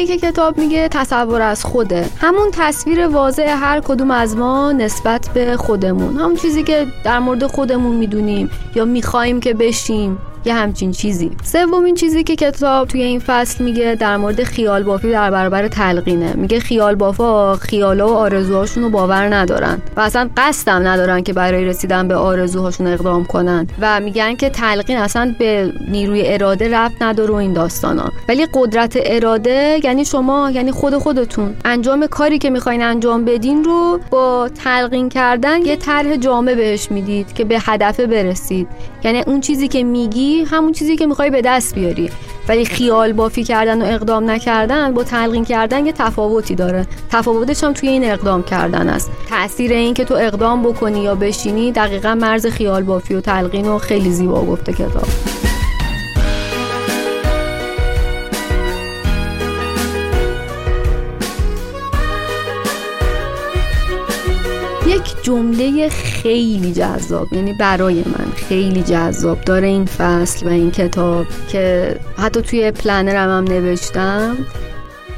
دیگه 0.00 0.16
که 0.18 0.32
کتاب 0.32 0.58
میگه 0.58 0.88
تصور 0.88 1.42
از 1.42 1.64
خوده. 1.64 2.08
همون 2.20 2.48
تصویر 2.52 3.06
واضح 3.06 3.56
هر 3.60 3.80
کدوم 3.80 4.10
از 4.10 4.36
ما 4.36 4.72
نسبت 4.72 5.28
به 5.34 5.56
خودمون. 5.56 6.16
همون 6.16 6.36
چیزی 6.36 6.62
که 6.62 6.86
در 7.04 7.18
مورد 7.18 7.46
خودمون 7.46 7.96
می‌دونیم 7.96 8.50
یا 8.74 8.84
می‌خوایم 8.84 9.40
که 9.40 9.54
بشیم. 9.54 10.18
یه 10.44 10.54
همچین 10.54 10.92
چیزی. 10.92 11.30
سومین 11.42 11.94
چیزی 11.94 12.24
که 12.24 12.36
کتاب 12.36 12.88
توی 12.88 13.02
این 13.02 13.20
فصل 13.20 13.64
میگه 13.64 13.96
در 14.00 14.16
مورد 14.16 14.42
خیال 14.42 14.82
بافی 14.82 15.12
در 15.12 15.30
برابر 15.30 15.68
تلقینه. 15.68 16.32
میگه 16.32 16.60
خیال 16.60 16.94
بافا 16.94 17.56
خیالا 17.56 18.08
و 18.08 18.12
آرزوهاشون 18.16 18.82
رو 18.82 18.90
باور 18.90 19.34
ندارن 19.34 19.82
و 19.96 20.00
اصلا 20.00 20.30
قصدم 20.36 20.88
ندارن 20.88 21.22
که 21.22 21.32
برای 21.32 21.64
رسیدن 21.64 22.08
به 22.08 22.14
آرزوهاشون 22.14 22.86
اقدام 22.86 23.24
کنن 23.24 23.66
و 23.80 24.00
میگن 24.00 24.34
که 24.34 24.50
تلقین 24.50 24.96
اصلا 24.96 25.34
به 25.38 25.72
نیروی 25.88 26.22
اراده 26.26 26.68
ربط 26.78 27.02
نداره 27.02 27.30
و 27.30 27.34
این 27.34 27.52
داستانا. 27.52 28.12
ولی 28.28 28.46
قدرت 28.54 28.98
اراده 29.04 29.80
یعنی 29.84 30.04
شما 30.04 30.50
یعنی 30.50 30.72
خود 30.72 30.94
خودتون. 30.98 31.54
انجام 31.64 32.06
کاری 32.06 32.38
که 32.38 32.50
می‌خواین 32.50 32.82
انجام 32.82 33.24
بدین 33.24 33.64
رو 33.64 34.00
با 34.10 34.50
تلقین 34.64 35.08
کردن 35.08 35.66
یه 35.66 35.76
طرح 35.76 36.16
جامع 36.16 36.54
بهش 36.54 36.90
می‌دید 36.90 37.32
که 37.32 37.44
به 37.44 37.58
هدف 37.60 38.00
برسید. 38.00 38.68
یعنی 39.04 39.22
اون 39.26 39.40
چیزی 39.40 39.68
که 39.68 39.84
میگی 39.84 40.44
همون 40.50 40.72
چیزی 40.72 40.96
که 40.96 41.06
می‌خوای 41.06 41.30
به 41.30 41.42
دست 41.42 41.74
بیاری. 41.74 42.10
ولی 42.48 42.64
خیال 42.64 43.12
بافی 43.12 43.44
کردن 43.44 43.82
و 43.82 43.84
اقدام 43.84 44.30
نکردن 44.30 44.94
با 44.94 45.04
تلقین 45.04 45.44
کردن 45.44 45.86
یه 45.86 45.92
تفاوتی 45.92 46.54
داره. 46.54 46.86
تفاوتش 47.10 47.64
هم 47.64 47.72
توی 47.72 47.88
این 47.88 48.04
اقدام 48.04 48.42
کردن 48.42 48.88
است. 48.88 49.10
تاثیر 49.28 49.72
این 49.72 49.94
که 49.94 50.04
تو 50.04 50.14
اقدام 50.14 50.62
بکنی 50.62 51.02
یا 51.02 51.14
بشینی 51.14 51.72
دقیقا 51.72 52.14
مرز 52.14 52.46
خیال 52.46 52.82
بافی 52.82 53.14
و 53.14 53.20
تلقین 53.20 53.68
و 53.68 53.78
خیلی 53.78 54.10
زیبا 54.10 54.44
گفته 54.44 54.72
کتاب. 54.72 55.39
یک 65.00 65.22
جمله 65.22 65.88
خیلی 65.88 66.72
جذاب 66.72 67.32
یعنی 67.32 67.52
برای 67.52 68.04
من 68.06 68.32
خیلی 68.36 68.82
جذاب 68.82 69.40
داره 69.40 69.66
این 69.66 69.86
فصل 69.86 70.46
و 70.46 70.48
این 70.50 70.70
کتاب 70.70 71.26
که 71.48 71.96
حتی 72.18 72.42
توی 72.42 72.70
پلنرم 72.70 73.28
هم 73.28 73.44
نوشتم. 73.44 74.36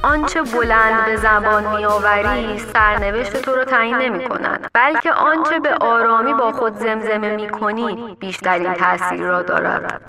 آنچه 0.03 0.43
بلند 0.43 1.07
به 1.07 1.17
زبان 1.17 1.77
میآوری 1.77 2.59
سرنوشت 2.59 3.37
تو 3.37 3.55
رو 3.55 3.65
تعیین 3.65 3.97
نمی 3.97 4.25
کند 4.29 4.71
بلکه 4.75 5.13
آنچه 5.13 5.59
به 5.61 5.75
آرامی 5.75 6.35
با 6.35 6.53
خود 6.53 6.77
زمزمه 6.77 7.37
می 7.37 7.49
کنی 7.49 8.17
بیشترین 8.21 8.73
تاثیر 8.75 9.21
را 9.21 9.43
دارد. 9.43 10.03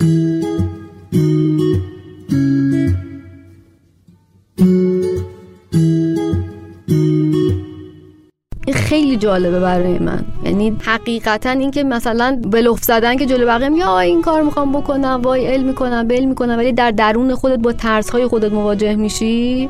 خیلی 8.94 9.16
جالبه 9.16 9.60
برای 9.60 9.98
من. 9.98 10.24
یعنی 10.44 10.76
حقیقتا 10.82 11.50
اینکه 11.50 11.84
مثلا 11.84 12.40
لفظ 12.52 12.86
زدن 12.86 13.16
که 13.16 13.26
جلو 13.26 13.46
بقیه 13.46 13.70
یا 13.78 13.98
این 13.98 14.22
کار 14.22 14.42
می‌خوام 14.42 14.72
بکنم 14.72 15.20
وای 15.24 15.46
علم 15.46 15.66
می‌کنم 15.66 16.08
بل 16.08 16.24
می‌کنم 16.24 16.58
ولی 16.58 16.72
در 16.72 16.90
درون 16.90 17.34
خودت 17.34 17.58
با 17.58 17.72
ترس 17.72 18.10
های 18.10 18.26
خودت 18.26 18.52
مواجه 18.52 18.94
میشی؟ 18.94 19.68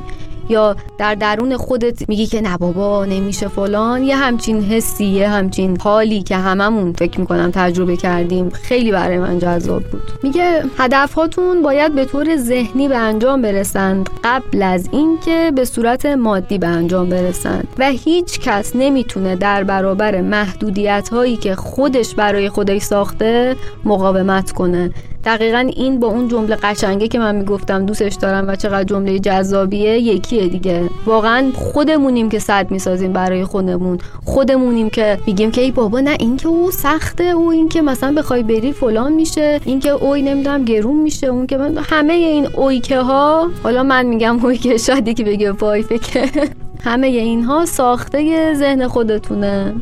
یا 0.48 0.76
در 0.98 1.14
درون 1.14 1.57
خودت 1.57 2.09
میگی 2.09 2.26
که 2.26 2.40
نه 2.40 2.57
بابا 2.57 3.04
نمیشه 3.04 3.48
فلان. 3.48 4.02
یه 4.02 4.16
همچین 4.16 4.62
حسی 4.62 5.04
یه 5.04 5.28
همچین 5.28 5.80
حالی 5.80 6.22
که 6.22 6.37
هممون 6.37 6.92
فکر 6.92 7.20
می‌کنم 7.20 7.50
تجربه 7.50 7.96
کردیم 7.96 8.48
خیلی 8.50 8.92
برای 8.92 9.18
من 9.18 9.38
جذاب 9.38 9.83
بود. 9.83 10.02
میگه 10.22 10.62
هدفهاتون 10.78 11.62
باید 11.62 11.94
به 11.94 12.04
طور 12.04 12.37
ذهنی 12.37 12.88
به 12.88 12.96
انجام 12.96 13.42
برسند 13.42 14.11
قبل 14.24 14.62
از 14.62 14.88
اینکه 14.92 15.52
به 15.54 15.64
صورت 15.64 16.07
مادی 16.07 16.59
به 16.59 16.66
انجام 16.66 17.09
برسند. 17.09 17.68
و 17.78 17.90
هیچ 17.90 18.40
کس 18.40 18.76
نمی‌تونه 18.76 19.37
در 19.37 19.64
برابر 19.64 20.20
محدودیت 20.20 21.09
هایی 21.09 21.37
که 21.37 21.54
خودش 21.54 22.14
برای 22.14 22.48
خودش 22.48 22.83
ساخته 22.83 23.57
مقاومت 23.85 24.52
کنه. 24.52 24.90
دقیقا 25.24 25.70
این 25.76 26.00
با 26.00 26.06
اون 26.06 26.28
جمله 26.28 26.56
قشنگه 26.56 27.08
که 27.08 27.18
من 27.18 27.34
می‌گفتم 27.37 27.87
دوستش 27.87 28.14
دارم 28.14 28.48
و 28.48 28.56
چقدر 28.56 28.84
جمله 28.84 29.18
جذابیه 29.18 29.98
یکیه 29.98 30.48
دیگه. 30.48 30.82
واقعا 31.06 31.50
خودمونیم 31.54 32.28
که 32.28 32.38
صد 32.38 32.70
می‌سازیم 32.70 33.12
برای 33.12 33.44
خودمون. 33.44 33.98
خودمونیم 34.24 34.90
که 34.90 35.18
میگیم 35.26 35.50
که 35.50 35.60
ای 35.60 35.70
بابا 35.70 36.00
نه 36.00 36.16
این 36.20 36.37
که 36.37 36.48
او 36.48 36.70
سخته 36.70 37.24
او 37.24 37.50
این 37.50 37.68
که 37.68 37.82
مثلا 37.82 38.14
بخوای 38.14 38.42
بری 38.42 38.72
فلان 38.72 39.12
میشه 39.12 39.60
این 39.64 39.80
که 39.80 39.90
اوی 39.90 40.22
نمی‌دونم 40.22 40.64
گرون 40.64 40.96
میشه 40.96 41.26
اون 41.26 41.46
که 41.46 41.56
من 41.56 41.78
همه 41.90 42.12
این 42.12 42.46
اویکه 42.46 42.98
ها 42.98 43.50
حالا 43.62 43.82
من 43.82 44.06
میگم 44.06 44.44
اویکه 44.44 44.76
شاید 44.76 45.16
که 45.16 45.24
بگه 45.24 45.52
وای 45.52 45.82
فکر. 45.82 46.28
همه 46.84 47.06
اینها 47.06 47.66
ساخته 47.66 48.54
ذهن 48.54 48.88
خودتونه. 48.88 49.74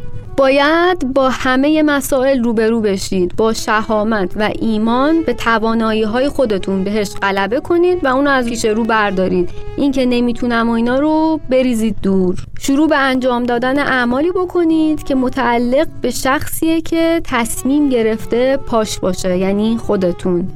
باید 0.42 1.12
با 1.14 1.30
همه 1.30 1.82
مسائل 1.82 2.42
روبرو 2.42 2.80
بشید 2.80 3.36
با 3.36 3.52
شهامت 3.52 4.32
و 4.36 4.50
ایمان 4.60 5.22
به 5.22 5.34
توانایی 5.34 6.02
های 6.02 6.28
خودتون 6.28 6.84
بهش 6.84 7.10
غلبه 7.22 7.60
کنید 7.60 8.04
و 8.04 8.08
اونو 8.08 8.30
از 8.30 8.46
پیش 8.46 8.64
رو 8.64 8.84
بردارید. 8.84 9.50
اینکه 9.76 10.06
نمی‌تونم 10.06 10.68
و 10.70 10.72
اینا 10.72 10.98
رو 10.98 11.40
بریزید 11.50 11.96
دور. 12.02 12.36
شروع 12.60 12.88
به 12.88 12.96
انجام 12.96 13.44
دادن 13.44 13.78
اعمالی 13.78 14.30
بکنید 14.30 15.02
که 15.02 15.14
متعلق 15.14 15.88
به 16.00 16.10
شخصیه 16.10 16.80
که 16.80 17.20
تصمیم 17.24 17.88
گرفته 17.88 18.56
پاش 18.56 18.98
باشه 18.98 19.38
یعنی 19.38 19.76
خودتون. 19.76 20.48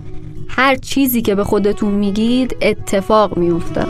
هر 0.48 0.76
چیزی 0.76 1.22
که 1.22 1.34
به 1.34 1.44
خودتون 1.44 1.94
میگید 1.94 2.56
اتفاق 2.62 3.36
میفته 3.36 3.86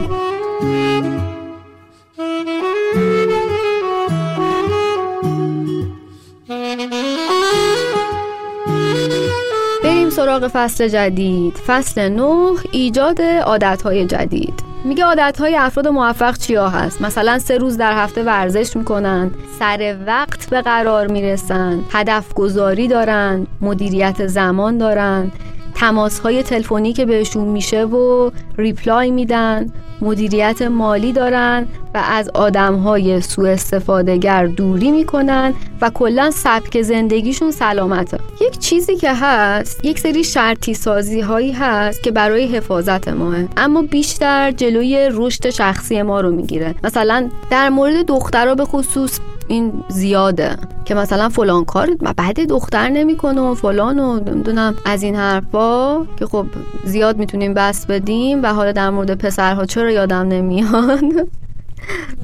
سراغ 10.36 10.50
فصل 10.52 10.88
جدید. 10.88 11.54
فصل 11.66 12.08
9 12.08 12.56
ایجاد 12.72 13.22
عادتهای 13.22 14.06
جدید. 14.06 14.54
میگه 14.84 15.04
عادتهای 15.04 15.56
افراد 15.56 15.88
موفق 15.88 16.36
چیا 16.36 16.68
هست؟ 16.68 17.02
مثلا 17.02 17.38
سه 17.38 17.58
روز 17.58 17.76
در 17.76 17.92
هفته 17.92 18.22
ورزش 18.22 18.76
می‌کنن 18.76 19.30
سر 19.58 19.96
وقت 20.06 20.50
به 20.50 20.62
قرار 20.62 21.06
می‌رسن 21.06 21.80
هدف 21.90 22.34
گذاری 22.34 22.88
دارن 22.88 23.46
مدیریت 23.60 24.26
زمان 24.26 24.78
دارن 24.78 25.32
تماس 25.74 26.20
های 26.20 26.42
تلفنی 26.42 26.92
که 26.92 27.06
بهشون 27.06 27.48
میشه 27.48 27.84
و 27.84 28.30
ریپلای 28.58 29.10
میدن. 29.10 29.72
مدیریت 30.00 30.62
مالی 30.62 31.12
دارن 31.12 31.66
و 31.94 32.02
از 32.04 32.30
آدم 32.34 32.76
های 32.76 33.20
سوء 33.20 33.50
استفادهگر 33.50 34.46
دوری 34.46 34.90
می‌کنن 34.90 35.54
و 35.80 35.90
کلا 35.90 36.30
سبک 36.30 36.82
زندگیشون 36.82 37.50
سلامته. 37.50 38.18
یک 38.40 38.58
چیزی 38.58 38.96
که 38.96 39.12
هست 39.14 39.84
یک 39.84 39.98
سری 39.98 40.24
شرطی 40.24 40.74
سازی 40.74 41.20
هایی 41.20 41.52
هست 41.52 42.02
که 42.02 42.10
برای 42.10 42.46
حفاظت 42.46 43.08
ماه. 43.08 43.36
اما 43.56 43.82
بیشتر 43.82 44.52
جلوی 44.52 45.08
رشد 45.12 45.50
شخصی 45.50 46.02
ما 46.02 46.20
رو 46.20 46.30
می‌گیره. 46.30 46.74
مثلا 46.84 47.30
در 47.50 47.68
مورد 47.68 48.06
دخترها 48.06 48.54
به 48.54 48.64
خصوص 48.64 49.20
این 49.48 49.84
زیاده 49.88 50.56
که 50.84 50.94
مثلا 50.94 51.28
فلان 51.28 51.64
کار 51.64 51.94
بعد 52.16 52.40
دختر 52.48 52.88
نمی‌کنه 52.88 53.40
و 53.40 53.54
فلان 53.54 53.98
و 53.98 54.20
نمی‌دونم 54.20 54.74
از 54.84 55.02
این 55.02 55.14
حرفا 55.14 56.04
که 56.04 56.26
خب 56.26 56.46
زیاد 56.84 57.18
می‌تونیم 57.18 57.54
بس 57.54 57.86
بدیم 57.86 58.42
و 58.42 58.46
حالا 58.46 58.72
در 58.72 58.90
مورد 58.90 59.18
پسرها 59.18 59.64
چرا 59.64 59.90
یادم 59.90 60.28
نمیاد؟ 60.28 61.00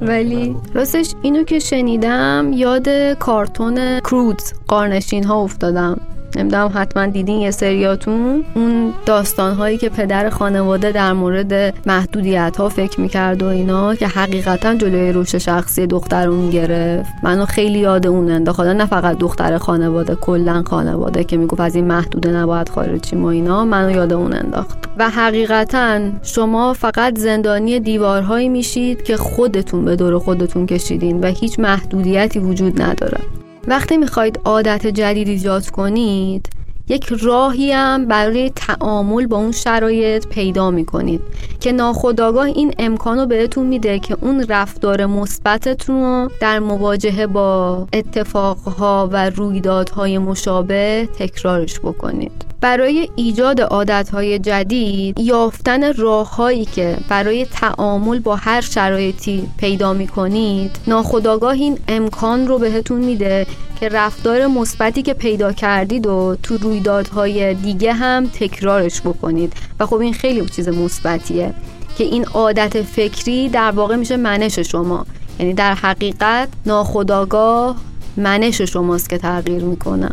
ولی 0.00 0.56
راستش 0.74 1.14
اینو 1.22 1.42
که 1.42 1.58
شنیدم 1.58 2.50
یاد 2.54 2.88
کارتون 3.18 4.00
کرودز 4.00 4.52
قارنشین 4.68 5.24
ها 5.24 5.42
افتادم. 5.42 6.00
نمی‌دونم 6.36 6.70
حتما 6.74 7.06
دیدین 7.06 7.40
یه 7.40 7.50
سریاتون. 7.50 8.44
اون 8.54 8.92
داستان 9.06 9.54
هایی 9.54 9.78
که 9.78 9.88
پدر 9.88 10.30
خانواده 10.30 10.92
در 10.92 11.12
مورد 11.12 11.74
محدودیت 11.86 12.56
ها 12.56 12.68
فکر 12.68 13.00
می‌کرد 13.00 13.42
و 13.42 13.46
اینا 13.46 13.94
که 13.94 14.06
حقیقتا 14.06 14.74
جلوی 14.74 15.12
روش 15.12 15.34
شخصی 15.34 15.86
دختر 15.86 16.28
اون 16.28 16.50
گرفت. 16.50 17.10
منو 17.22 17.44
خیلی 17.44 17.78
یاد 17.78 18.06
اون 18.06 18.30
انداخت 18.30 18.60
نه 18.60 18.86
فقط 18.86 19.18
دختر 19.18 19.58
خانواده 19.58 20.14
کلا 20.14 20.62
خانواده 20.66 21.24
که 21.24 21.36
می‌گفت 21.36 21.60
از 21.60 21.74
این 21.74 21.84
محدوده 21.84 22.30
نباید 22.30 22.68
خارجی 22.68 23.16
ما 23.16 23.30
اینا 23.30 23.64
منو 23.64 23.90
یاد 23.90 24.12
اون 24.12 24.32
انداخت. 24.32 24.78
و 24.98 25.10
حقیقتا 25.10 26.00
شما 26.22 26.72
فقط 26.72 27.18
زندانی 27.18 27.80
دیوارهایی 27.80 28.48
میشید 28.48 29.02
که 29.02 29.16
خودتون 29.16 29.84
به 29.84 29.96
دور 29.96 30.18
خودتون 30.18 30.66
کشیدین 30.66 31.20
و 31.20 31.26
هیچ 31.26 31.58
محدودیتی 31.58 32.38
وجود 32.38 32.82
نداره. 32.82 33.18
وقتی 33.66 33.96
می‌خواید 33.96 34.40
عادت 34.44 34.86
جدید 34.86 35.28
ایجاد 35.28 35.70
کنید 35.70 36.48
یک 36.88 37.04
راهی 37.04 37.72
هم 37.72 38.06
برای 38.06 38.50
تعامل 38.50 39.26
با 39.26 39.36
اون 39.36 39.52
شرایط 39.52 40.26
پیدا 40.26 40.70
می‌کنید 40.70 41.20
که 41.60 41.72
ناخداگاه 41.72 42.46
این 42.46 42.74
امکان 42.78 43.18
رو 43.18 43.26
بهتون 43.26 43.66
میده 43.66 43.98
که 43.98 44.16
اون 44.20 44.46
رفتار 44.48 45.06
مثبتتون 45.06 46.02
رو 46.02 46.30
در 46.40 46.58
مواجهه 46.58 47.26
با 47.26 47.86
اتفاقها 47.92 49.08
و 49.12 49.30
رویدادهای 49.30 50.18
مشابه 50.18 51.08
تکرارش 51.18 51.80
بکنید. 51.80 52.51
برای 52.62 53.08
ایجاد 53.16 53.60
عادتهای 53.60 54.38
جدید 54.38 55.20
یافتن 55.20 55.92
راههایی 55.92 56.64
که 56.64 56.96
برای 57.08 57.44
تعامل 57.44 58.18
با 58.18 58.36
هر 58.36 58.60
شرایطی 58.60 59.48
پیدا 59.56 59.92
می 59.92 60.06
کنید 60.06 60.76
ناخداگاه 60.86 61.52
این 61.52 61.78
امکان 61.88 62.46
رو 62.48 62.58
بهتون 62.58 63.00
میده 63.00 63.46
که 63.80 63.88
رفتار 63.88 64.46
مثبتی 64.46 65.02
که 65.02 65.14
پیدا 65.14 65.52
کردید 65.52 66.06
و 66.06 66.36
تو 66.42 66.56
رویدادهای 66.56 67.54
دیگه 67.54 67.92
هم 67.92 68.26
تکرارش 68.26 69.00
بکنید. 69.00 69.52
و 69.80 69.86
خب 69.86 69.96
این 69.96 70.12
خیلی 70.12 70.48
چیز 70.48 70.68
مثبتیه 70.68 71.54
که 71.98 72.04
این 72.04 72.24
عادت 72.24 72.82
فکری 72.82 73.48
در 73.48 73.70
واقع 73.70 73.96
میشه 73.96 74.16
منش 74.16 74.58
شما. 74.58 75.06
یعنی 75.38 75.54
در 75.54 75.74
حقیقت 75.74 76.48
ناخداگاه 76.66 77.76
منش 78.16 78.62
شماست 78.62 79.10
که 79.10 79.18
تغییر 79.18 79.64
می‌کنه. 79.64 80.10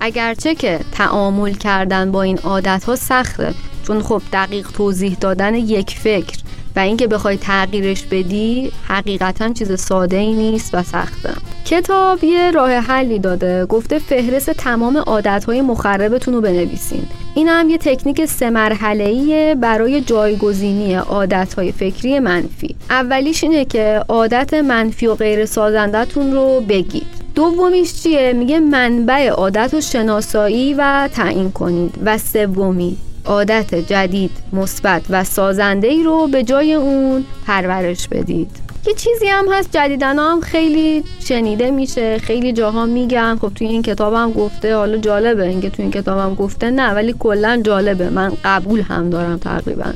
اگرچه 0.00 0.54
که 0.54 0.80
تعامل 0.92 1.52
کردن 1.52 2.12
با 2.12 2.22
این 2.22 2.38
عادت 2.38 2.84
ها 2.84 2.96
سخته 2.96 3.54
چون 3.86 4.02
خب 4.02 4.22
دقیق 4.32 4.70
توضیح 4.70 5.16
دادن 5.20 5.54
یک 5.54 5.90
فکر 5.90 6.38
و 6.76 6.80
اینکه 6.80 7.06
بخوای 7.06 7.36
تغییرش 7.36 8.02
بدی 8.02 8.72
حقیقتا 8.88 9.52
چیز 9.52 9.80
ساده 9.80 10.16
ای 10.16 10.32
نیست 10.32 10.74
و 10.74 10.82
سخته. 10.82 11.30
کتاب 11.64 12.24
یه 12.24 12.50
راه 12.50 12.70
حلی 12.70 13.18
داده 13.18 13.66
گفته 13.66 13.98
فهرست 13.98 14.50
تمام 14.50 14.96
عادت 14.96 15.44
های 15.44 15.60
مخربتون 15.60 16.34
رو 16.34 16.40
بنویسین. 16.40 17.02
این 17.34 17.48
هم 17.48 17.70
یه 17.70 17.78
تکنیک 17.78 18.24
سه 18.24 18.50
مرحله‌ایه 18.50 19.54
برای 19.54 20.00
جایگزینی 20.00 20.94
عادت‌های 20.94 21.72
فکری 21.72 22.18
منفی. 22.18 22.76
اولیش 22.90 23.44
اینه 23.44 23.64
که 23.64 24.04
عادت 24.08 24.54
منفی 24.54 25.06
و 25.06 25.14
غیر 25.14 25.46
سازندتون 25.46 26.32
رو 26.32 26.60
بگید. 26.68 27.17
دومیش 27.38 28.02
چیه؟ 28.02 28.32
میگه 28.32 28.60
منبع 28.60 29.28
عادت 29.28 29.74
و 29.74 29.80
شناسایی 29.80 30.74
و 30.74 31.08
تعیین 31.14 31.50
کنید. 31.50 31.94
و 32.04 32.18
سومی 32.18 32.96
عادت 33.24 33.74
جدید 33.74 34.30
مثبت 34.52 35.02
و 35.10 35.24
سازنده 35.24 35.88
ای 35.88 36.02
رو 36.02 36.28
به 36.28 36.42
جای 36.42 36.74
اون 36.74 37.24
پرورش 37.46 38.08
بدید. 38.08 38.50
یه 38.86 38.94
چیزی 38.94 39.26
هم 39.26 39.52
هست 39.52 39.72
جدیدن 39.72 40.18
هم 40.18 40.40
خیلی 40.40 41.04
شنیده 41.20 41.70
میشه 41.70 42.18
خیلی 42.18 42.52
جاها 42.52 42.86
میگن. 42.86 43.36
خب 43.36 43.52
توی 43.54 43.66
این 43.66 43.82
کتابم 43.82 44.32
گفته 44.32 44.76
حالا 44.76 44.96
جالبه 44.96 45.48
اینکه 45.48 45.70
توی 45.70 45.82
این 45.82 45.92
کتابم 45.92 46.34
گفته 46.34 46.70
نه 46.70 46.90
ولی 46.90 47.14
کلا 47.18 47.60
جالبه. 47.64 48.10
من 48.10 48.32
قبول 48.44 48.80
هم 48.80 49.10
دارم 49.10 49.38
تقریبا. 49.38 49.92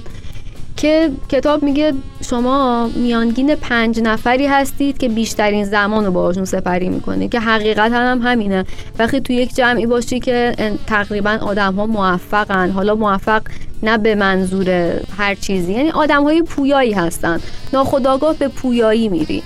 که 0.83 1.11
کتاب 1.29 1.63
میگه 1.63 1.93
شما 2.25 2.91
میانگین 2.95 3.55
پنج 3.55 4.01
نفری 4.01 4.47
هستید 4.47 4.99
که 4.99 5.09
بیشترین 5.09 5.65
زمان 5.65 6.05
رو 6.05 6.13
باشون 6.13 6.45
سپری 6.45 6.89
می‌کنه 6.89 7.29
که 7.29 7.41
حقیقتا 7.41 7.97
هم 7.97 8.23
همینه. 8.23 8.65
وقتی 8.99 9.21
تو 9.21 9.33
یک 9.33 9.55
جمعی 9.55 9.87
باشی 9.87 10.21
که 10.21 10.55
تقریبا 10.87 11.39
آدم 11.43 11.75
ها 11.75 11.87
موفقن 11.87 12.71
حالا 12.71 12.95
موفق 12.95 13.43
نه 13.83 13.99
به 13.99 14.15
منظور 14.15 14.71
هر 15.19 15.35
چیزی 15.35 15.73
یعنی 15.73 15.91
آدم 15.91 16.23
های 16.23 16.43
پویایی 16.43 16.93
هستن. 16.93 17.41
ناخداگاه 17.73 18.37
به 18.37 18.49
پویایی 18.49 19.09
میری. 19.09 19.43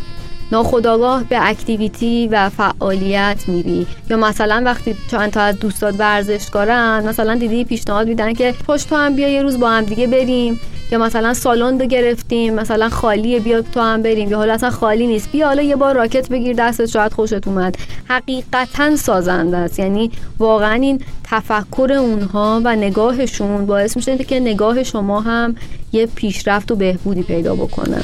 ناخداگاه 0.53 1.25
به 1.25 1.49
اکتیویتی 1.49 2.29
و 2.29 2.49
فعالیت 2.49 3.45
میری. 3.47 3.87
یا 4.11 4.17
مثلا 4.17 4.63
وقتی 4.65 4.95
چند 5.11 5.31
تا 5.31 5.41
از 5.41 5.59
دوستات 5.59 5.95
ورزشکارن 5.99 7.09
مثلا 7.09 7.35
دیدی 7.35 7.65
پیشنهاد 7.65 8.09
میدن 8.09 8.33
که 8.33 8.55
پشت 8.67 8.89
تو 8.89 8.97
هم 8.97 9.17
بیا 9.17 9.29
یه 9.29 9.43
روز 9.43 9.61
با 9.61 9.71
هم 9.71 9.85
دیگه 9.85 10.07
بریم. 10.07 10.61
یا 10.93 10.99
مثلا 10.99 11.35
سالن 11.35 11.81
رو 11.81 11.87
گرفتیم 11.87 12.55
مثلا 12.55 12.89
خالیه 12.89 13.41
بیا 13.41 13.63
تو 13.63 13.81
هم 13.81 14.03
بریم. 14.03 14.31
یا 14.31 14.39
حالا 14.39 14.53
اصلا 14.53 14.71
خالی 14.71 15.07
نیست. 15.07 15.33
بیا 15.33 15.47
حالا 15.47 15.63
یه 15.63 15.77
بار 15.77 15.95
راکت 15.95 16.29
بگیر 16.29 16.57
دستت 16.59 16.87
شاید 16.87 17.13
خوشت 17.13 17.49
اومد. 17.49 17.77
حقیقتا 18.09 18.97
سازنده 18.97 19.57
است. 19.57 19.79
یعنی 19.79 20.11
واقعا 20.39 20.73
این 20.73 21.01
تفکر 21.25 21.93
اونها 21.93 22.61
و 22.65 22.77
نگاهشون 22.77 23.67
باعث 23.67 23.97
میشه 23.97 24.19
که 24.19 24.41
نگاه 24.41 24.83
شما 24.83 25.21
هم 25.21 25.57
یه 25.93 26.07
پیشرفت 26.07 26.71
و 26.71 26.77
بهبودی 26.77 27.23
پیدا 27.23 27.55
بکنه. 27.55 28.03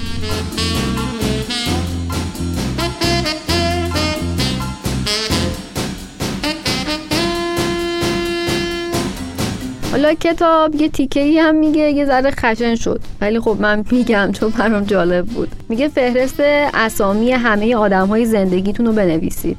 حالا 10.03 10.15
کتاب 10.15 10.75
یه 10.75 10.89
تیکه 10.89 11.21
ای 11.21 11.39
هم 11.39 11.55
میگه 11.55 11.91
یه 11.91 12.05
ذره 12.05 12.31
خشن 12.31 12.75
شد. 12.75 13.01
ولی 13.21 13.41
خب 13.41 13.57
من 13.61 13.85
میگم 13.91 14.31
چون 14.33 14.51
برام 14.51 14.85
جالب 14.85 15.27
بود. 15.27 15.49
میگه 15.69 15.89
فهرست 15.89 16.41
اسامی 16.75 17.33
همه 17.33 17.77
آدم 17.77 18.07
های 18.07 18.25
زندگیتون 18.25 18.87
رو 18.87 18.93
بنویسید. 18.93 19.57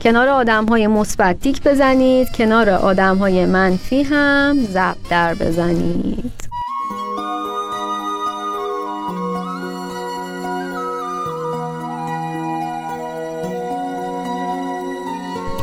کنار 0.00 0.28
آدم 0.28 0.66
های 0.66 0.86
مثبت 0.86 1.40
تیک 1.40 1.62
بزنید 1.62 2.28
کنار 2.30 2.70
آدم 2.70 3.16
های 3.16 3.46
منفی 3.46 4.02
هم 4.02 4.58
زب 4.72 4.96
در 5.10 5.34
بزنید. 5.34 6.39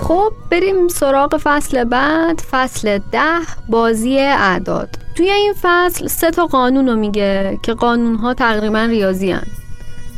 خب 0.08 0.34
بریم 0.52 0.88
سراغ 0.88 1.38
فصل 1.44 1.84
بعد 1.84 2.42
فصل 2.52 3.00
ده 3.12 3.40
بازی 3.70 4.20
اعداد. 4.20 4.90
توی 5.16 5.30
این 5.30 5.54
فصل 5.62 6.08
سه 6.08 6.32
تا 6.32 6.46
قانون 6.46 6.88
رو 6.88 6.96
میگه 6.96 7.60
که 7.64 7.74
قانون 7.74 8.16
ها 8.16 8.34
تقریبا 8.34 8.80
ریاضی 8.80 9.32
هن. 9.32 9.44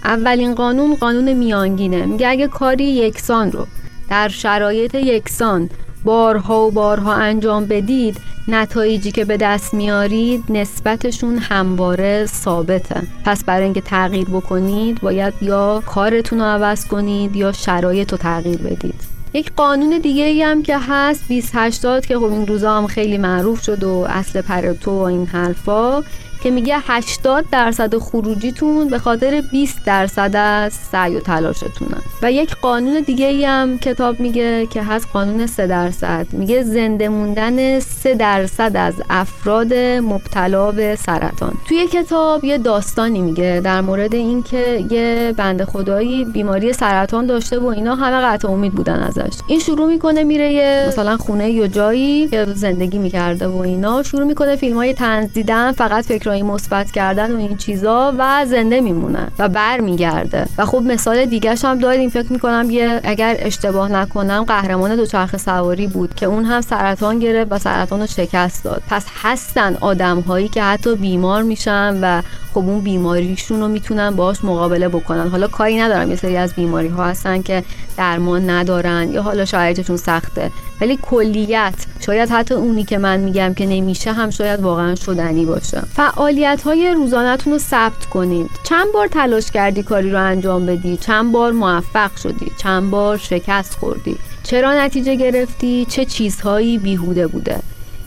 اولین 0.04 0.56
قانون 0.56 0.96
قانون 0.96 1.34
میانگینه. 1.34 2.06
میگه 2.06 2.28
اگه 2.28 2.48
کاری 2.48 2.84
یکسان 2.84 3.52
رو 3.52 3.68
در 4.10 4.28
شرایط 4.28 4.96
یکسان 4.96 5.70
بارها 6.04 6.68
و 6.68 6.72
بارها 6.72 7.14
انجام 7.14 7.66
بدید 7.66 8.18
نتایجی 8.48 9.12
که 9.12 9.26
به 9.26 9.38
دست 9.38 9.74
میارید 9.74 10.44
نسبتشون 10.50 11.38
همواره 11.38 12.26
ثابته. 12.26 13.02
پس 13.26 13.44
برای 13.44 13.64
اینکه 13.64 13.82
تغییر 13.82 14.26
بکنید 14.26 15.02
باید 15.02 15.34
یا 15.42 15.84
کارتون 15.86 16.40
رو 16.40 16.46
عوض 16.46 16.88
کنید 16.88 17.36
یا 17.36 17.52
شرایط 17.52 18.12
رو 18.12 18.18
تغییر 18.18 18.58
بدید. 18.58 19.19
یک 19.34 19.52
قانون 19.56 19.98
دیگه 19.98 20.24
ای 20.24 20.44
هم 20.44 20.64
که 20.64 20.78
هست 20.78 21.28
2080 21.28 22.06
که 22.06 22.18
خب 22.18 22.24
این 22.24 22.48
روزا 22.48 22.78
هم 22.78 22.88
خیلی 22.88 23.18
معروف 23.18 23.64
شد 23.64 23.84
و 23.84 24.06
اصل 24.10 24.42
پرتو 24.42 24.92
و 24.92 25.02
این 25.02 25.26
حرفا. 25.26 26.04
که 26.44 26.52
میگه 26.52 26.78
80 26.88 27.46
درصد 27.52 27.98
خروجیتون 27.98 28.88
به 28.88 29.00
خاطر 29.00 29.44
20 29.52 29.86
درصد 29.86 30.32
از 30.36 30.74
سعی 30.74 31.16
و 31.16 31.20
تلاشتونه 31.20 31.98
و 32.22 32.32
یک 32.32 32.56
قانون 32.56 33.00
دیگه 33.00 33.26
ای 33.26 33.46
هم 33.46 33.78
کتاب 33.78 34.20
میگه 34.20 34.66
که 34.66 34.84
هست 34.84 35.08
قانون 35.14 35.46
3 35.46 35.68
درصد. 35.68 36.28
میگه 36.32 36.64
زنده 36.64 37.10
موندن 37.10 37.80
3 37.80 38.16
درصد 38.16 38.72
از 38.76 38.94
افراد 39.10 39.74
مبتلا 39.74 40.72
به 40.72 40.96
سرطان. 40.96 41.54
توی 41.68 41.88
کتاب 41.88 42.44
یه 42.44 42.58
داستانی 42.58 43.22
میگه 43.22 43.62
در 43.64 43.82
مورد 43.82 44.16
اینکه 44.16 44.86
یه 44.92 45.34
بنده 45.38 45.66
خدایی 45.66 46.26
بیماری 46.26 46.74
سرطان 46.74 47.26
داشته 47.26 47.60
و 47.60 47.66
اینا 47.66 47.96
همه 47.96 48.26
قطع 48.26 48.48
امید 48.48 48.74
بودن 48.74 49.00
ازش. 49.00 49.38
این 49.48 49.60
شروع 49.60 49.88
می‌کنه 49.88 50.24
میره 50.24 50.54
یه 50.54 50.86
مثلا 50.88 51.18
خونه 51.18 51.52
یا 51.52 51.68
جایی 51.68 52.28
که 52.28 52.46
زندگی 52.46 52.98
می‌کرده 52.98 53.48
و 53.48 53.58
اینا 53.58 54.04
شروع 54.04 54.24
می‌کنه 54.24 54.56
فیلم 54.56 54.76
های 54.76 54.94
تنز 54.94 55.34
دیدن 55.34 55.72
فقط 55.72 56.06
فکر 56.06 56.29
فکرهای 56.30 56.44
مثبت 56.44 56.92
کردن 56.92 57.32
و 57.32 57.38
این 57.38 57.58
چیزا 57.58 58.14
و 58.18 58.46
زنده 58.46 58.82
میمونه 58.82 59.28
و 59.40 59.50
برمیگرده. 59.50 60.46
و 60.58 60.66
خب 60.66 60.82
مثال 60.86 61.26
دیگهش 61.26 61.66
هم 61.66 61.80
داریم. 61.80 62.10
فکر 62.10 62.34
می‌کنم 62.34 62.68
یه 62.70 63.02
اگر 63.04 63.36
اشتباه 63.40 63.92
نکنم 63.92 64.44
قهرمان 64.44 64.96
دوچرخه 64.96 65.38
سواری 65.38 65.88
بود 65.88 66.16
که 66.16 66.26
اون 66.26 66.46
هم 66.46 66.62
سرطان 66.62 67.20
گرفت 67.20 67.52
و 67.52 67.58
سرطان 67.58 68.06
شکست 68.06 68.64
داد. 68.64 68.82
پس 68.90 69.06
هستن 69.22 69.78
آدم 69.82 70.20
هایی 70.20 70.48
که 70.48 70.64
حتی 70.64 70.96
بیمار 70.96 71.44
میشن 71.44 72.00
و 72.02 72.22
خب 72.54 72.58
اون 72.58 72.80
بیماریشون 72.80 73.60
رو 73.60 73.68
می‌تونن 73.68 74.16
باش 74.16 74.44
مقابله 74.44 74.88
بکنن. 74.88 75.28
حالا 75.28 75.48
کاری 75.48 75.80
ندارم 75.80 76.10
یه 76.10 76.16
سری 76.16 76.38
از 76.38 76.54
بیماری 76.54 76.88
ها 76.88 77.06
هستن 77.06 77.42
که 77.42 77.64
درمان 77.98 78.50
ندارن 78.50 79.12
یا 79.12 79.22
حالا 79.22 79.46
شرایطشون 79.46 79.98
سخته. 79.98 80.52
ولی 80.82 81.00
کلیت 81.02 81.74
شاید 82.00 82.30
حتی 82.30 82.54
اونی 82.54 82.84
که 82.84 82.98
من 82.98 83.20
میگم 83.20 83.54
که 83.54 83.66
نمیشه 83.66 84.12
هم 84.12 84.30
شاید 84.30 84.60
واقعا 84.60 84.96
شدنی 84.96 85.46
باشه. 85.46 85.82
فعالیت 85.82 86.62
های 86.62 86.94
روزانهتون 86.94 87.54
رو 87.54 87.60
ثبت 87.60 88.06
کنید 88.06 88.50
چند 88.64 88.92
بار 88.94 89.08
تلاش 89.08 89.52
کردی 89.52 89.84
کاری 89.84 90.12
رو 90.12 90.24
انجام 90.24 90.66
بدی؟ 90.66 90.98
چند 90.98 91.32
بار 91.32 91.52
موفق 91.52 92.16
شدی؟ 92.16 92.52
چند 92.58 92.92
بار 92.92 93.18
شکست 93.18 93.76
خوردی؟ 93.76 94.18
چرا 94.44 94.74
نتیجه 94.74 95.16
گرفتی؟ 95.16 95.86
چه 95.90 96.06
چیزهایی 96.06 96.78
بیهوده 96.78 97.28
بوده؟ 97.28 97.60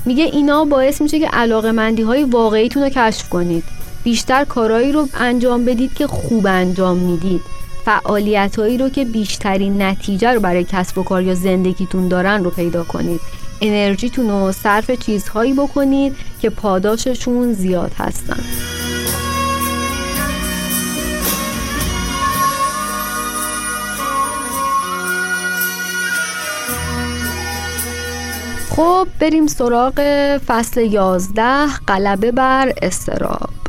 میگه 0.05 0.25
اینا 0.25 0.65
باعث 0.65 1.01
میشه 1.01 1.19
که 1.19 1.29
علاقه 1.29 1.73
مندی 1.73 2.03
های 2.03 2.25
واقعیتون 2.25 2.83
رو 2.83 2.89
کشف 2.89 3.29
کنید. 3.29 3.65
بیشتر 4.05 4.45
کارهایی 4.45 4.93
رو 4.93 5.09
انجام 5.15 5.65
بدید 5.65 5.95
که 5.95 6.07
خوب 6.07 6.47
انجام 6.47 6.97
می‌دید. 6.97 7.41
فعالیت 7.85 8.59
هایی 8.59 8.79
رو 8.79 8.89
که 8.89 9.05
بیشترین 9.05 9.83
نتیجه 9.83 10.33
رو 10.33 10.41
برای 10.41 10.65
کسب 10.65 10.99
و 10.99 11.03
کار 11.03 11.23
یا 11.23 11.35
زندگیتون 11.35 12.09
دارن 12.09 12.45
رو 12.45 12.51
پیدا 12.51 12.85
کنید. 12.85 13.21
انرژیتون 13.61 14.31
رو 14.31 14.53
صرف 14.53 14.91
چیزهایی 14.91 15.53
بکنید 15.53 16.17
که 16.41 16.51
پاداششون 16.51 17.53
زیاد 17.53 17.93
هستن. 17.99 18.45
خب 28.71 29.09
بریم 29.21 29.47
سراغ 29.47 30.01
فصل 30.47 30.81
11 30.81 31.67
غلبه 31.89 32.33
بر 32.33 32.73
استراب 32.83 33.62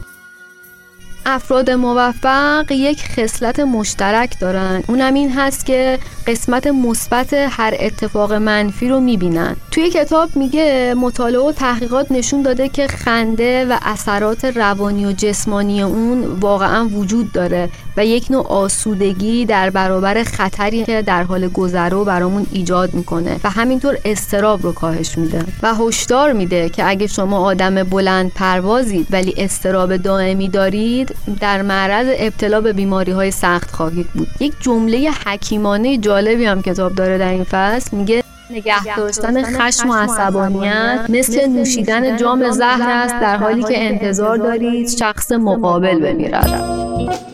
افراد 1.25 1.71
موفق 1.71 2.71
یک 2.71 3.03
خصلت 3.03 3.59
مشترک 3.59 4.39
دارن. 4.39 4.83
اونم 4.87 5.13
این 5.13 5.31
هست 5.31 5.65
که 5.65 5.99
قسمت 6.27 6.67
مثبت 6.67 7.33
هر 7.33 7.75
اتفاق 7.79 8.33
منفی 8.33 8.89
رو 8.89 8.99
می‌بینن. 8.99 9.55
توی 9.71 9.89
کتاب 9.89 10.35
میگه 10.35 10.93
مطالعه 10.97 11.41
و 11.41 11.51
تحقیقات 11.51 12.11
نشون 12.11 12.41
داده 12.41 12.69
که 12.69 12.87
خنده 12.87 13.65
و 13.65 13.77
اثرات 13.81 14.45
روانی 14.45 15.05
و 15.05 15.11
جسمانی 15.11 15.81
اون 15.81 16.25
واقعا 16.25 16.87
وجود 16.87 17.31
داره. 17.31 17.69
و 17.97 18.05
یک 18.05 18.31
نوع 18.31 18.47
آسودگی 18.47 19.45
در 19.45 19.69
برابر 19.69 20.23
خطری 20.23 20.83
که 20.83 21.01
در 21.01 21.23
حال 21.23 21.47
گذرو 21.47 22.05
برامون 22.05 22.45
ایجاد 22.51 22.93
می‌کنه 22.93 23.39
و 23.43 23.49
همینطور 23.49 23.97
استراب 24.05 24.63
رو 24.63 24.71
کاهش 24.71 25.17
میده 25.17 25.45
و 25.63 25.75
هشدار 25.75 26.33
میده 26.33 26.69
که 26.69 26.89
اگه 26.89 27.07
شما 27.07 27.39
آدم 27.39 27.83
بلند 27.83 28.31
پروازید 28.33 29.07
ولی 29.11 29.33
استراب 29.37 29.97
دائمی 29.97 30.49
دارید 30.49 31.15
در 31.39 31.61
معرض 31.61 32.07
ابتلا 32.19 32.61
به 32.61 32.73
بیماری 32.73 33.11
های 33.11 33.31
سخت 33.31 33.71
خواهید 33.71 34.07
بود. 34.07 34.27
یک 34.39 34.53
جمله 34.59 35.11
حکیمانه 35.25 35.97
جالبی 35.97 36.45
هم 36.45 36.61
کتاب 36.61 36.95
داره 36.95 37.17
در 37.17 37.29
این 37.29 37.43
فصل 37.43 37.97
میگه 37.97 38.23
نگه 38.51 38.95
داشتن 38.97 39.43
خشم 39.43 39.89
و 39.89 39.93
عصبانیت 39.93 41.05
مثل 41.09 41.47
نوشیدن 41.47 42.17
جام 42.17 42.51
زهر 42.51 42.89
است 42.89 43.15
در 43.21 43.37
حالی 43.37 43.63
که 43.63 43.85
انتظار 43.85 44.37
دارید 44.37 44.89
شخص 44.89 45.31
مقابل 45.31 45.99
بمیرد. 45.99 47.33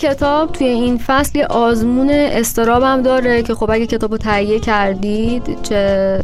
کتاب 0.00 0.52
توی 0.52 0.66
این 0.66 0.98
فصل 0.98 1.38
یه 1.38 1.46
آزمون 1.46 2.10
استرابم 2.10 3.02
داره 3.02 3.42
که 3.42 3.54
خب 3.54 3.70
اگه 3.70 3.86
کتاب 3.86 4.12
رو 4.12 4.18
تهیه 4.18 4.60
کردید 4.60 5.62
چه 5.62 6.22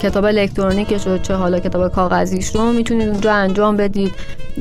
کتاب 0.00 0.24
الکترونیکش 0.24 1.06
رو 1.06 1.18
چه 1.18 1.34
حالا 1.34 1.58
کتاب 1.58 1.92
کاغذیش 1.92 2.56
رو 2.56 2.72
می‌تونید 2.72 3.08
اونجا 3.08 3.32
انجام 3.32 3.76
بدید. 3.76 4.12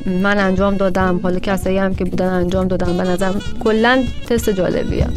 من 0.05 0.37
انجام 0.37 0.77
دادم 0.77 1.19
حالا 1.23 1.39
کسایی 1.39 1.77
هم 1.77 1.95
که 1.95 2.05
بودن 2.05 2.29
انجام 2.29 2.67
دادم 2.67 2.97
به 2.97 3.03
نظرم 3.03 3.41
کلا 3.63 4.03
تست 4.29 4.49
جالبیه. 4.49 5.07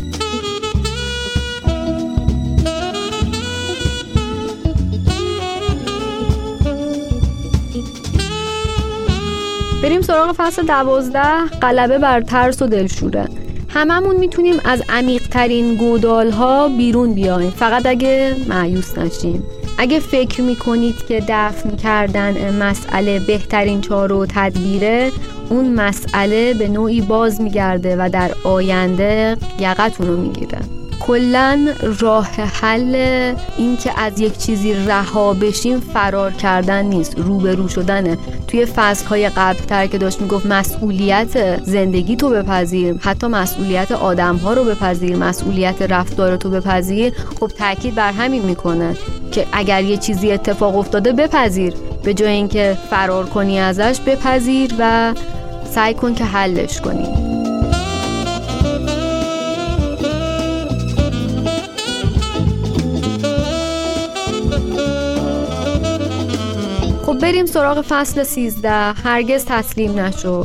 بریم 9.83 10.01
سراغ 10.01 10.35
فصل 10.37 10.67
دوازده. 10.67 11.45
غلبه 11.63 11.99
بر 11.99 12.21
ترس 12.21 12.63
و 12.63 12.67
دلشوره. 12.67 13.29
هممون 13.69 14.17
می‌تونیم 14.17 14.57
از 14.65 14.83
عمیقترین 14.89 15.75
گودال 15.75 16.31
ها 16.31 16.69
بیرون 16.69 17.15
بیایم. 17.15 17.51
فقط 17.51 17.87
اگه 17.87 18.37
معیوس 18.49 18.99
نشیم. 18.99 19.43
اگه 19.79 20.01
فکر 20.01 20.43
می‌کنید 20.43 21.07
که 21.07 21.23
دفن 21.29 21.77
کردن 21.77 22.55
مسئله 22.63 23.21
بهترین 23.21 23.81
چاره 23.81 24.15
و 24.15 24.27
تدبیره 24.27 25.11
اون 25.51 25.69
مسئله 25.75 26.55
به 26.55 26.69
نوعی 26.69 27.01
باز 27.01 27.41
میگرده 27.41 27.97
و 27.99 28.09
در 28.13 28.31
آینده 28.45 29.37
یقتون 29.61 30.07
رو 30.07 30.17
می‌گیره. 30.17 30.59
کلا 31.09 31.69
راه 32.01 32.27
حل 32.37 32.95
این 33.57 33.77
که 33.77 34.01
از 34.01 34.21
یک 34.21 34.39
چیزی 34.39 34.75
رها 34.75 35.33
بشیم 35.33 35.81
فرار 35.81 36.33
کردن 36.33 36.85
نیست 36.85 37.19
روبرو 37.19 37.69
شدنه. 37.69 38.19
توی 38.49 38.67
فصل 38.67 39.07
های 39.07 39.29
قبل 39.29 39.59
تر 39.59 39.87
که 39.87 39.99
داشت 39.99 40.21
می‌گفت 40.21 40.47
مسئولیت 40.47 41.65
زندگی 41.65 42.17
تو 42.17 42.31
بپذیر 42.31 42.95
حتی 43.01 43.27
مسئولیت 43.27 43.93
آدم 43.93 44.37
ها 44.37 44.53
رو 44.53 44.65
بپذیر 44.65 45.17
مسئولیت 45.17 45.83
رفتار 45.83 46.37
تو 46.37 46.51
بپذیر 46.51 47.13
خب 47.41 47.49
تاکید 47.49 47.95
بر 47.95 48.13
همین 48.13 48.43
می‌کنه 48.43 48.97
که 49.33 49.47
اگر 49.53 49.83
یه 49.85 49.97
چیزی 49.97 50.33
اتفاق 50.33 50.77
افتاده 50.77 51.13
بپذیر 51.13 51.75
به 52.05 52.15
جای 52.15 52.33
اینکه 52.33 52.79
فرار 52.91 53.27
کنی 53.27 53.61
ازش 53.61 54.01
بپذیر 54.01 54.75
و 54.79 55.15
سعی 55.75 55.95
کن 55.95 56.15
که 56.15 56.25
حلش 56.25 56.81
کنی. 56.81 57.28
بریم 67.29 67.47
سراغ 67.47 67.85
فصل 67.89 68.23
13 68.25 68.71
هرگز 69.05 69.45
تسلیم 69.45 69.99
نشو. 69.99 70.45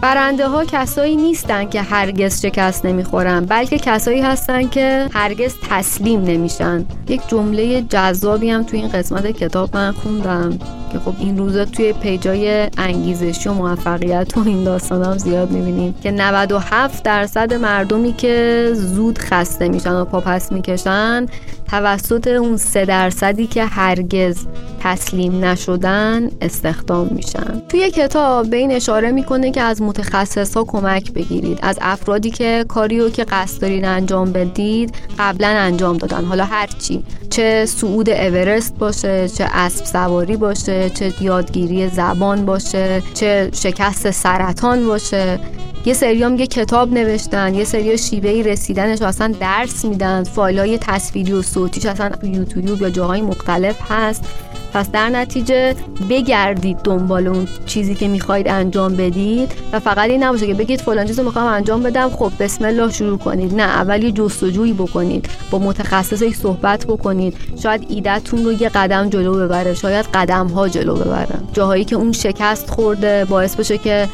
برنده 0.00 0.48
ها 0.48 0.64
کسایی 0.64 1.16
نیستن 1.16 1.68
که 1.68 1.82
هرگز 1.82 2.42
شکست 2.42 2.86
نمی‌خورن 2.86 3.44
بلکه 3.44 3.78
کسایی 3.78 4.20
هستن 4.20 4.68
که 4.68 5.08
هرگز 5.12 5.54
تسلیم 5.70 6.24
نمیشن. 6.24 6.84
یک 7.08 7.20
جمله 7.28 7.82
جذابی 7.82 8.50
هم 8.50 8.62
توی 8.62 8.78
این 8.78 8.88
قسمت 8.88 9.26
کتاب 9.26 9.76
من 9.76 9.92
خوندم 9.92 10.58
که 10.92 10.98
خب 10.98 11.14
این 11.18 11.38
روزا 11.38 11.64
توی 11.64 11.92
پیجای 11.92 12.70
انگیزشی 12.78 13.48
و 13.48 13.52
موفقیت 13.52 14.36
و 14.36 14.42
این 14.46 14.64
داستان 14.64 15.04
هم 15.04 15.18
زیاد 15.18 15.50
می‌بینیم 15.50 15.94
که 16.02 16.10
97 16.10 17.02
درصد 17.02 17.54
مردمی 17.54 18.12
که 18.12 18.70
زود 18.72 19.18
خسته 19.18 19.68
میشن 19.68 19.92
و 19.92 20.04
پاپس 20.04 20.52
می‌کشن 20.52 21.26
توسط 21.70 22.26
اون 22.26 22.56
سه 22.56 22.84
درصدی 22.84 23.46
که 23.46 23.64
هرگز 23.64 24.46
تسلیم 24.80 25.44
نشدن 25.44 26.30
استخدام 26.40 27.08
میشن. 27.10 27.62
توی 27.68 27.90
کتاب 27.90 28.50
به 28.50 28.56
این 28.56 28.72
اشاره 28.72 29.10
می‌کنه 29.12 29.50
که 29.50 29.60
از 29.60 29.82
متخصص 29.84 30.56
ها 30.56 30.64
کمک 30.64 31.12
بگیرید. 31.12 31.58
از 31.62 31.78
افرادی 31.80 32.30
که 32.30 32.64
کاری 32.68 32.98
رو 32.98 33.10
که 33.10 33.24
قصد 33.24 33.60
دارین 33.60 33.84
انجام 33.84 34.32
بدید 34.32 34.94
قبلا 35.18 35.48
انجام 35.48 35.96
دادن. 35.96 36.24
حالا 36.24 36.44
هرچی 36.44 37.04
چه 37.30 37.66
صعود 37.66 38.10
اورست 38.10 38.74
باشه 38.78 39.28
چه 39.28 39.44
اسب 39.52 39.84
سواری 39.84 40.36
باشه 40.36 40.90
چه 40.90 41.12
یادگیری 41.20 41.88
زبان 41.88 42.46
باشه 42.46 43.02
چه 43.14 43.50
شکست 43.52 44.10
سرطان 44.10 44.86
باشه. 44.86 45.38
یه 45.86 45.94
سری 45.94 46.16
یه 46.16 46.46
کتاب 46.46 46.92
نوشتن 46.92 47.54
یه 47.54 47.64
سری 47.64 47.98
شیوه 47.98 48.30
رسیدنش 48.30 49.02
اصلا 49.02 49.34
درس 49.40 49.84
میدن 49.84 50.22
فایل 50.22 50.58
های 50.58 50.78
تصویری 50.78 51.32
و 51.32 51.42
صوتیش 51.42 51.86
اصلا 51.86 52.10
یوتیوب 52.22 52.82
یا 52.82 52.90
جاهای 52.90 53.22
مختلف 53.22 53.76
هست. 53.88 54.24
پس 54.72 54.90
در 54.90 55.08
نتیجه 55.08 55.74
بگردید 56.10 56.76
دنبال 56.76 57.26
اون 57.26 57.48
چیزی 57.66 57.94
که 57.94 58.08
می‌خواید 58.08 58.48
انجام 58.48 58.96
بدید 58.96 59.52
و 59.72 59.80
فقط 59.80 60.10
این 60.10 60.22
نباشه 60.22 60.46
که 60.46 60.54
بگید 60.54 60.80
فلان 60.80 61.06
چیزو 61.06 61.22
می‌خوام 61.22 61.46
انجام 61.46 61.82
بدم 61.82 62.10
خب 62.10 62.32
بسم 62.40 62.64
الله 62.64 62.92
شروع 62.92 63.18
کنید. 63.18 63.54
نه 63.54 63.62
اول 63.62 64.02
یه 64.02 64.12
جستجویی 64.12 64.72
بکنید 64.72 65.28
با 65.50 65.58
متخصصی 65.58 66.32
صحبت 66.32 66.86
بکنید. 66.86 67.36
شاید 67.62 67.86
ایدهتون 67.88 68.44
رو 68.44 68.52
یه 68.52 68.68
قدم 68.68 69.08
جلو 69.08 69.34
ببره 69.34 69.74
شاید 69.74 70.06
قدم 70.14 70.46
ها 70.46 70.68
جلو 70.68 70.94
ببره. 70.94 71.38
جاهایی 71.52 71.84
که 71.84 71.96
اون 71.96 72.12
شکست 72.12 72.70
خورده 72.70 73.24
باعث 73.24 73.56
بشه 73.56 73.78
که 73.78 74.08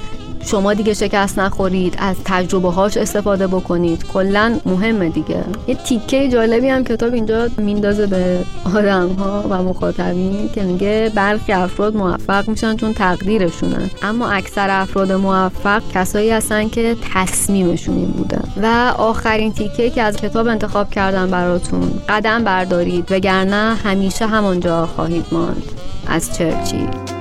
شما 0.45 0.74
دیگه 0.74 0.95
شکست 0.95 1.38
نخورید 1.38 1.97
از 1.99 2.16
تجربه 2.24 2.70
هاش 2.70 2.97
استفاده 2.97 3.47
بکنید. 3.47 4.07
کلا 4.12 4.59
مهمه 4.66 5.09
دیگه. 5.09 5.45
یه 5.66 5.74
تیکه 5.74 6.28
جالبی 6.28 6.68
هم 6.68 6.84
کتاب 6.84 7.14
اینجا 7.14 7.49
میندازه 7.59 8.07
به 8.07 8.45
آدم 8.74 9.09
ها 9.09 9.45
و 9.51 9.62
مخاطبین 9.62 10.49
که 10.55 10.62
میگه 10.62 11.12
برخی 11.14 11.53
افراد 11.53 11.97
موفق 11.97 12.49
میشن 12.49 12.76
چون 12.76 12.95
تقدیرشونه. 12.95 13.91
اما 14.03 14.30
اکثر 14.30 14.70
افراد 14.70 15.12
موفق 15.12 15.82
کسایی 15.95 16.30
هستن 16.30 16.68
که 16.68 16.97
تصمیمشون 17.14 17.97
این 17.97 18.11
بوده. 18.11 18.38
و 18.62 18.95
آخرین 18.99 19.53
تیکه 19.53 19.91
که 19.91 20.03
از 20.03 20.16
کتاب 20.16 20.47
انتخاب 20.47 20.91
کردم 20.91 21.30
براتون. 21.30 21.93
قدم 22.09 22.45
بردارید 22.45 23.12
وگرنه 23.12 23.74
همیشه 23.74 24.26
همانجا 24.26 24.86
خواهید 24.86 25.26
ماند. 25.32 25.62
از 26.07 26.38
چرچیل 26.38 27.19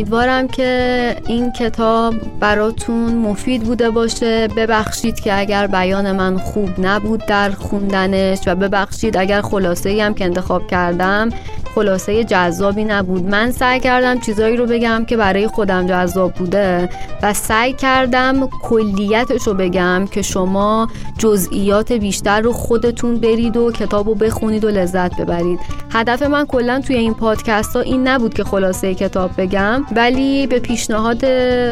امیدوارم 0.00 0.48
که 0.48 1.16
این 1.26 1.52
کتاب 1.52 2.14
براتون 2.40 3.14
مفید 3.14 3.62
بوده 3.62 3.90
باشه. 3.90 4.48
ببخشید 4.48 5.20
که 5.20 5.38
اگر 5.38 5.66
بیان 5.66 6.12
من 6.12 6.38
خوب 6.38 6.70
نبود 6.78 7.26
در 7.26 7.50
خوندنش 7.50 8.38
و 8.46 8.54
ببخشید 8.54 9.16
اگر 9.16 9.40
خلاصه 9.40 10.02
هم 10.02 10.14
که 10.14 10.24
انتخاب 10.24 10.66
کردم. 10.66 11.28
خلاصه 11.74 12.24
جذابی 12.24 12.84
نبود. 12.84 13.24
من 13.24 13.50
سعی 13.50 13.80
کردم 13.80 14.20
چیزایی 14.20 14.56
رو 14.56 14.66
بگم 14.66 15.04
که 15.04 15.16
برای 15.16 15.46
خودم 15.46 15.86
جذاب 15.86 16.32
بوده 16.34 16.88
و 17.22 17.34
سعی 17.34 17.72
کردم 17.72 18.48
کلیتش 18.62 19.46
رو 19.46 19.54
بگم 19.54 20.06
که 20.10 20.22
شما 20.22 20.88
جزئیات 21.18 21.92
بیشتر 21.92 22.40
رو 22.40 22.52
خودتون 22.52 23.16
برید 23.16 23.56
و 23.56 23.72
کتاب 23.72 24.08
رو 24.08 24.14
بخونید 24.14 24.64
و 24.64 24.68
لذت 24.68 25.20
ببرید. 25.20 25.60
هدف 25.90 26.22
من 26.22 26.46
کلا 26.46 26.80
توی 26.80 26.96
این 26.96 27.14
پادکست 27.14 27.76
ها 27.76 27.82
این 27.82 28.08
نبود 28.08 28.34
که 28.34 28.44
خلاصه 28.44 28.94
کتاب 28.94 29.30
بگم 29.38 29.86
ولی 29.96 30.46
به 30.46 30.58
پیشنهاد 30.58 31.24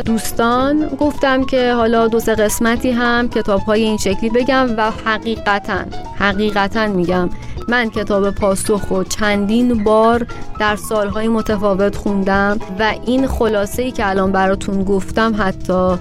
دوستان 0.03 0.89
گفتم 0.89 1.45
که 1.45 1.73
حالا 1.73 2.09
دو 2.09 2.21
سه 2.21 2.35
قسمتی 2.35 2.91
هم 2.91 3.29
کتاب 3.29 3.61
های 3.61 3.83
این 3.83 3.97
شکلی 3.97 4.31
بگم 4.31 4.69
و 4.77 4.91
حقیقتا 5.05 5.79
حقیقتا 6.19 6.87
میگم 6.87 7.31
من 7.69 7.91
کتاب 7.91 8.31
پاسخ 8.31 8.89
رو 8.89 9.05
چندین 9.05 9.85
بار 9.89 10.27
در 10.61 10.77
سالهای 10.77 11.29
متفاوت 11.29 11.97
خوندم 11.97 12.59
و 12.79 12.95
این 13.07 13.27
خلاصه 13.27 13.83
ای 13.83 13.91
که 13.91 14.09
الان 14.09 14.33
براتون 14.33 14.85
گفتم 14.85 15.35
حتی 15.39 15.95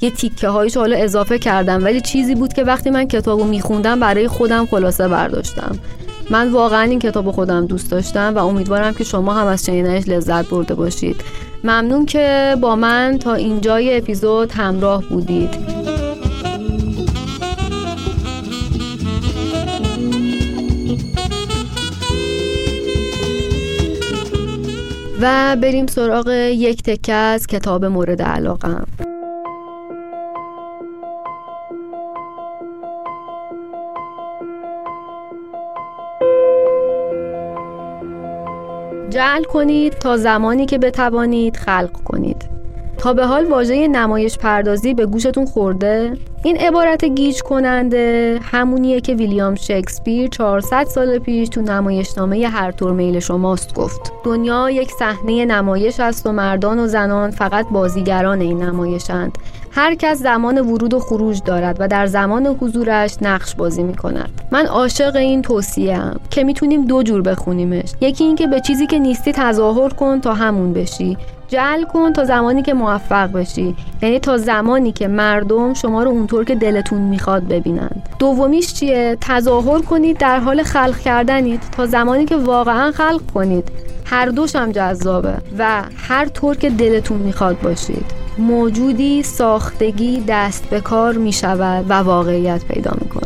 یه 0.00 0.10
تیکه 0.10 0.48
هایش 0.48 0.76
حالا 0.76 0.96
اضافه 0.96 1.38
کردم. 1.38 1.84
ولی 1.84 2.00
چیزی 2.00 2.34
بود 2.34 2.52
که 2.52 2.64
وقتی 2.64 2.90
من 2.90 3.04
کتاب 3.04 3.40
رو 3.40 3.46
میخوندم 3.46 4.00
برای 4.00 4.28
خودم 4.28 4.66
خلاصه 4.66 5.08
برداشتم. 5.08 5.78
من 6.30 6.52
واقعا 6.52 6.82
این 6.82 6.98
کتاب 6.98 7.30
خودم 7.30 7.66
دوست 7.66 7.90
داشتم 7.90 8.34
و 8.34 8.38
امیدوارم 8.38 8.94
که 8.94 9.04
شما 9.04 9.34
هم 9.34 9.46
از 9.46 9.64
شنیدنش 9.66 10.08
لذت 10.08 10.48
برده 10.48 10.74
باشید. 10.74 11.16
ممنون 11.64 12.06
که 12.06 12.56
با 12.60 12.76
من 12.76 13.18
تا 13.20 13.34
اینجای 13.34 13.96
اپیزود 13.96 14.52
همراه 14.52 15.02
بودید. 15.08 15.73
و 25.24 25.56
بریم 25.56 25.86
سراغ 25.86 26.28
یک 26.52 26.82
تکه 26.82 27.12
از 27.12 27.46
کتاب 27.46 27.84
مورد 27.84 28.22
علاقه 28.22 28.68
علاقم 28.68 28.86
جعل 39.10 39.44
کنید 39.44 39.92
تا 39.92 40.16
زمانی 40.16 40.66
که 40.66 40.78
بتوانید 40.78 41.56
خلق 41.56 42.02
کنید. 42.04 42.53
تا 43.04 43.12
به 43.12 43.26
حال 43.26 43.44
واژه 43.44 43.88
نمایش 43.88 44.38
پردازی 44.38 44.94
به 44.94 45.06
گوشتون 45.06 45.46
خورده؟ 45.46 46.16
این 46.44 46.56
عبارت 46.56 47.04
گیج 47.04 47.42
کننده 47.42 48.38
همونیه 48.42 49.00
که 49.00 49.14
ویلیام 49.14 49.54
شکسپیر 49.54 50.28
400 50.28 50.84
سال 50.84 51.18
پیش 51.18 51.48
تو 51.48 51.62
نمایشنامه 51.62 52.48
هر 52.48 52.70
طور 52.70 52.92
میل 52.92 53.20
شماست 53.20 53.74
گفت. 53.74 54.12
دنیا 54.24 54.70
یک 54.70 54.90
صحنه 54.98 55.44
نمایش 55.44 56.00
است 56.00 56.26
و 56.26 56.32
مردان 56.32 56.78
و 56.78 56.86
زنان 56.86 57.30
فقط 57.30 57.68
بازیگران 57.68 58.40
این 58.40 58.62
نمایشند 58.62 59.38
هر 59.70 59.94
کس 59.94 60.18
زمان 60.18 60.58
ورود 60.58 60.94
و 60.94 60.98
خروج 61.00 61.42
دارد 61.44 61.76
و 61.80 61.88
در 61.88 62.06
زمان 62.06 62.46
حضورش 62.46 63.16
نقش 63.22 63.54
بازی 63.54 63.82
می 63.82 63.94
کند 63.94 64.30
من 64.52 64.66
عاشق 64.66 65.16
این 65.16 65.42
توصیه 65.42 65.96
هم 65.96 66.20
که 66.30 66.44
می‌تونیم 66.44 66.84
دو 66.84 67.02
جور 67.02 67.22
بخونیمش. 67.22 67.92
یکی 68.00 68.24
اینکه 68.24 68.46
به 68.46 68.60
چیزی 68.60 68.86
که 68.86 68.98
نیستی 68.98 69.32
تظاهر 69.32 69.88
کن 69.88 70.20
تا 70.20 70.34
همون 70.34 70.72
بشی. 70.72 71.16
جل 71.54 71.84
کن 71.84 72.12
تا 72.12 72.24
زمانی 72.24 72.62
که 72.62 72.74
موفق 72.74 73.32
بشی. 73.32 73.76
یعنی 74.02 74.18
تا 74.18 74.36
زمانی 74.36 74.92
که 74.92 75.08
مردم 75.08 75.74
شما 75.74 76.02
رو 76.02 76.10
اونطور 76.10 76.44
که 76.44 76.54
دلتون 76.54 77.00
می‌خواد 77.00 77.48
ببینند. 77.48 78.08
دومیش 78.18 78.74
چیه؟ 78.74 79.18
تظاهر 79.20 79.82
کنید 79.82 80.18
در 80.18 80.38
حال 80.38 80.62
خلق 80.62 80.98
کردنید 80.98 81.60
تا 81.76 81.86
زمانی 81.86 82.24
که 82.24 82.36
واقعا 82.36 82.92
خلق 82.92 83.20
کنید. 83.34 83.68
هر 84.04 84.26
دوش 84.26 84.56
هم 84.56 84.72
جذابه 84.72 85.34
و 85.58 85.82
هر 86.08 86.26
طور 86.26 86.56
که 86.56 86.70
دلتون 86.70 87.18
می‌خواد 87.18 87.60
باشید. 87.60 88.06
موجودی 88.38 89.22
ساختگی 89.22 90.24
دست 90.28 90.70
به 90.70 90.80
کار 90.80 91.14
می‌شود 91.14 91.84
و 91.88 91.94
واقعیت 91.94 92.64
پیدا 92.64 92.92
می‌کند. 93.00 93.23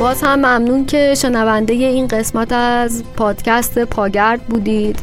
باز 0.00 0.22
هم 0.22 0.38
ممنون 0.38 0.86
که 0.86 1.14
شنونده 1.14 1.72
این 1.72 2.06
قسمت 2.06 2.52
از 2.52 3.04
پادکست 3.16 3.78
پاگرد 3.84 4.42
بودید. 4.42 4.98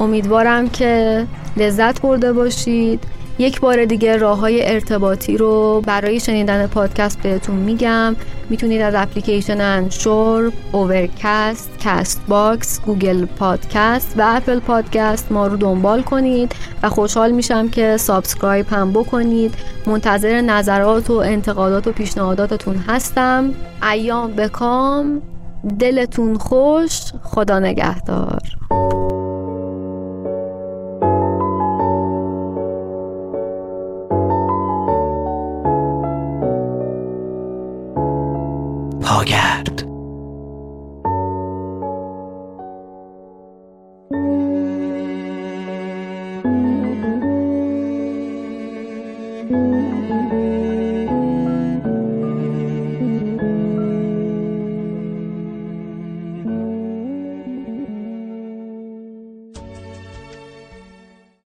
امیدوارم 0.00 0.68
که 0.68 1.26
لذت 1.56 2.00
برده 2.00 2.32
باشید. 2.32 3.04
یک 3.42 3.60
بار 3.60 3.84
دیگه 3.84 4.16
راه 4.16 4.38
های 4.38 4.72
ارتباطی 4.72 5.36
رو 5.36 5.82
برای 5.86 6.20
شنیدن 6.20 6.66
پادکست 6.66 7.22
بهتون 7.22 7.56
میگم. 7.56 8.16
می‌تونید 8.50 8.80
از 8.80 8.94
اپلیکیشن 8.96 9.60
Anchor، 9.60 10.52
Overcast، 10.72 11.70
Castbox، 11.80 12.80
Google 12.80 13.24
Podcast 13.24 14.14
و 14.18 14.22
Apple 14.36 14.60
Podcast 14.60 15.32
ما 15.32 15.46
رو 15.46 15.56
دنبال 15.56 16.02
کنید 16.02 16.54
و 16.82 16.88
خوشحال 16.88 17.30
میشم 17.30 17.68
که 17.68 17.96
subscribe 17.96 18.66
هم 18.68 18.92
بکنید. 18.92 19.54
منتظر 19.86 20.40
نظرات 20.40 21.10
و 21.10 21.14
انتقادات 21.14 21.86
و 21.86 21.92
پیشنهاداتتون 21.92 22.76
هستم. 22.76 23.54
ایام 23.92 24.32
بکام 24.32 25.22
دلتون 25.78 26.38
خوش. 26.38 27.00
خدا 27.22 27.58
نگهدار. 27.58 28.40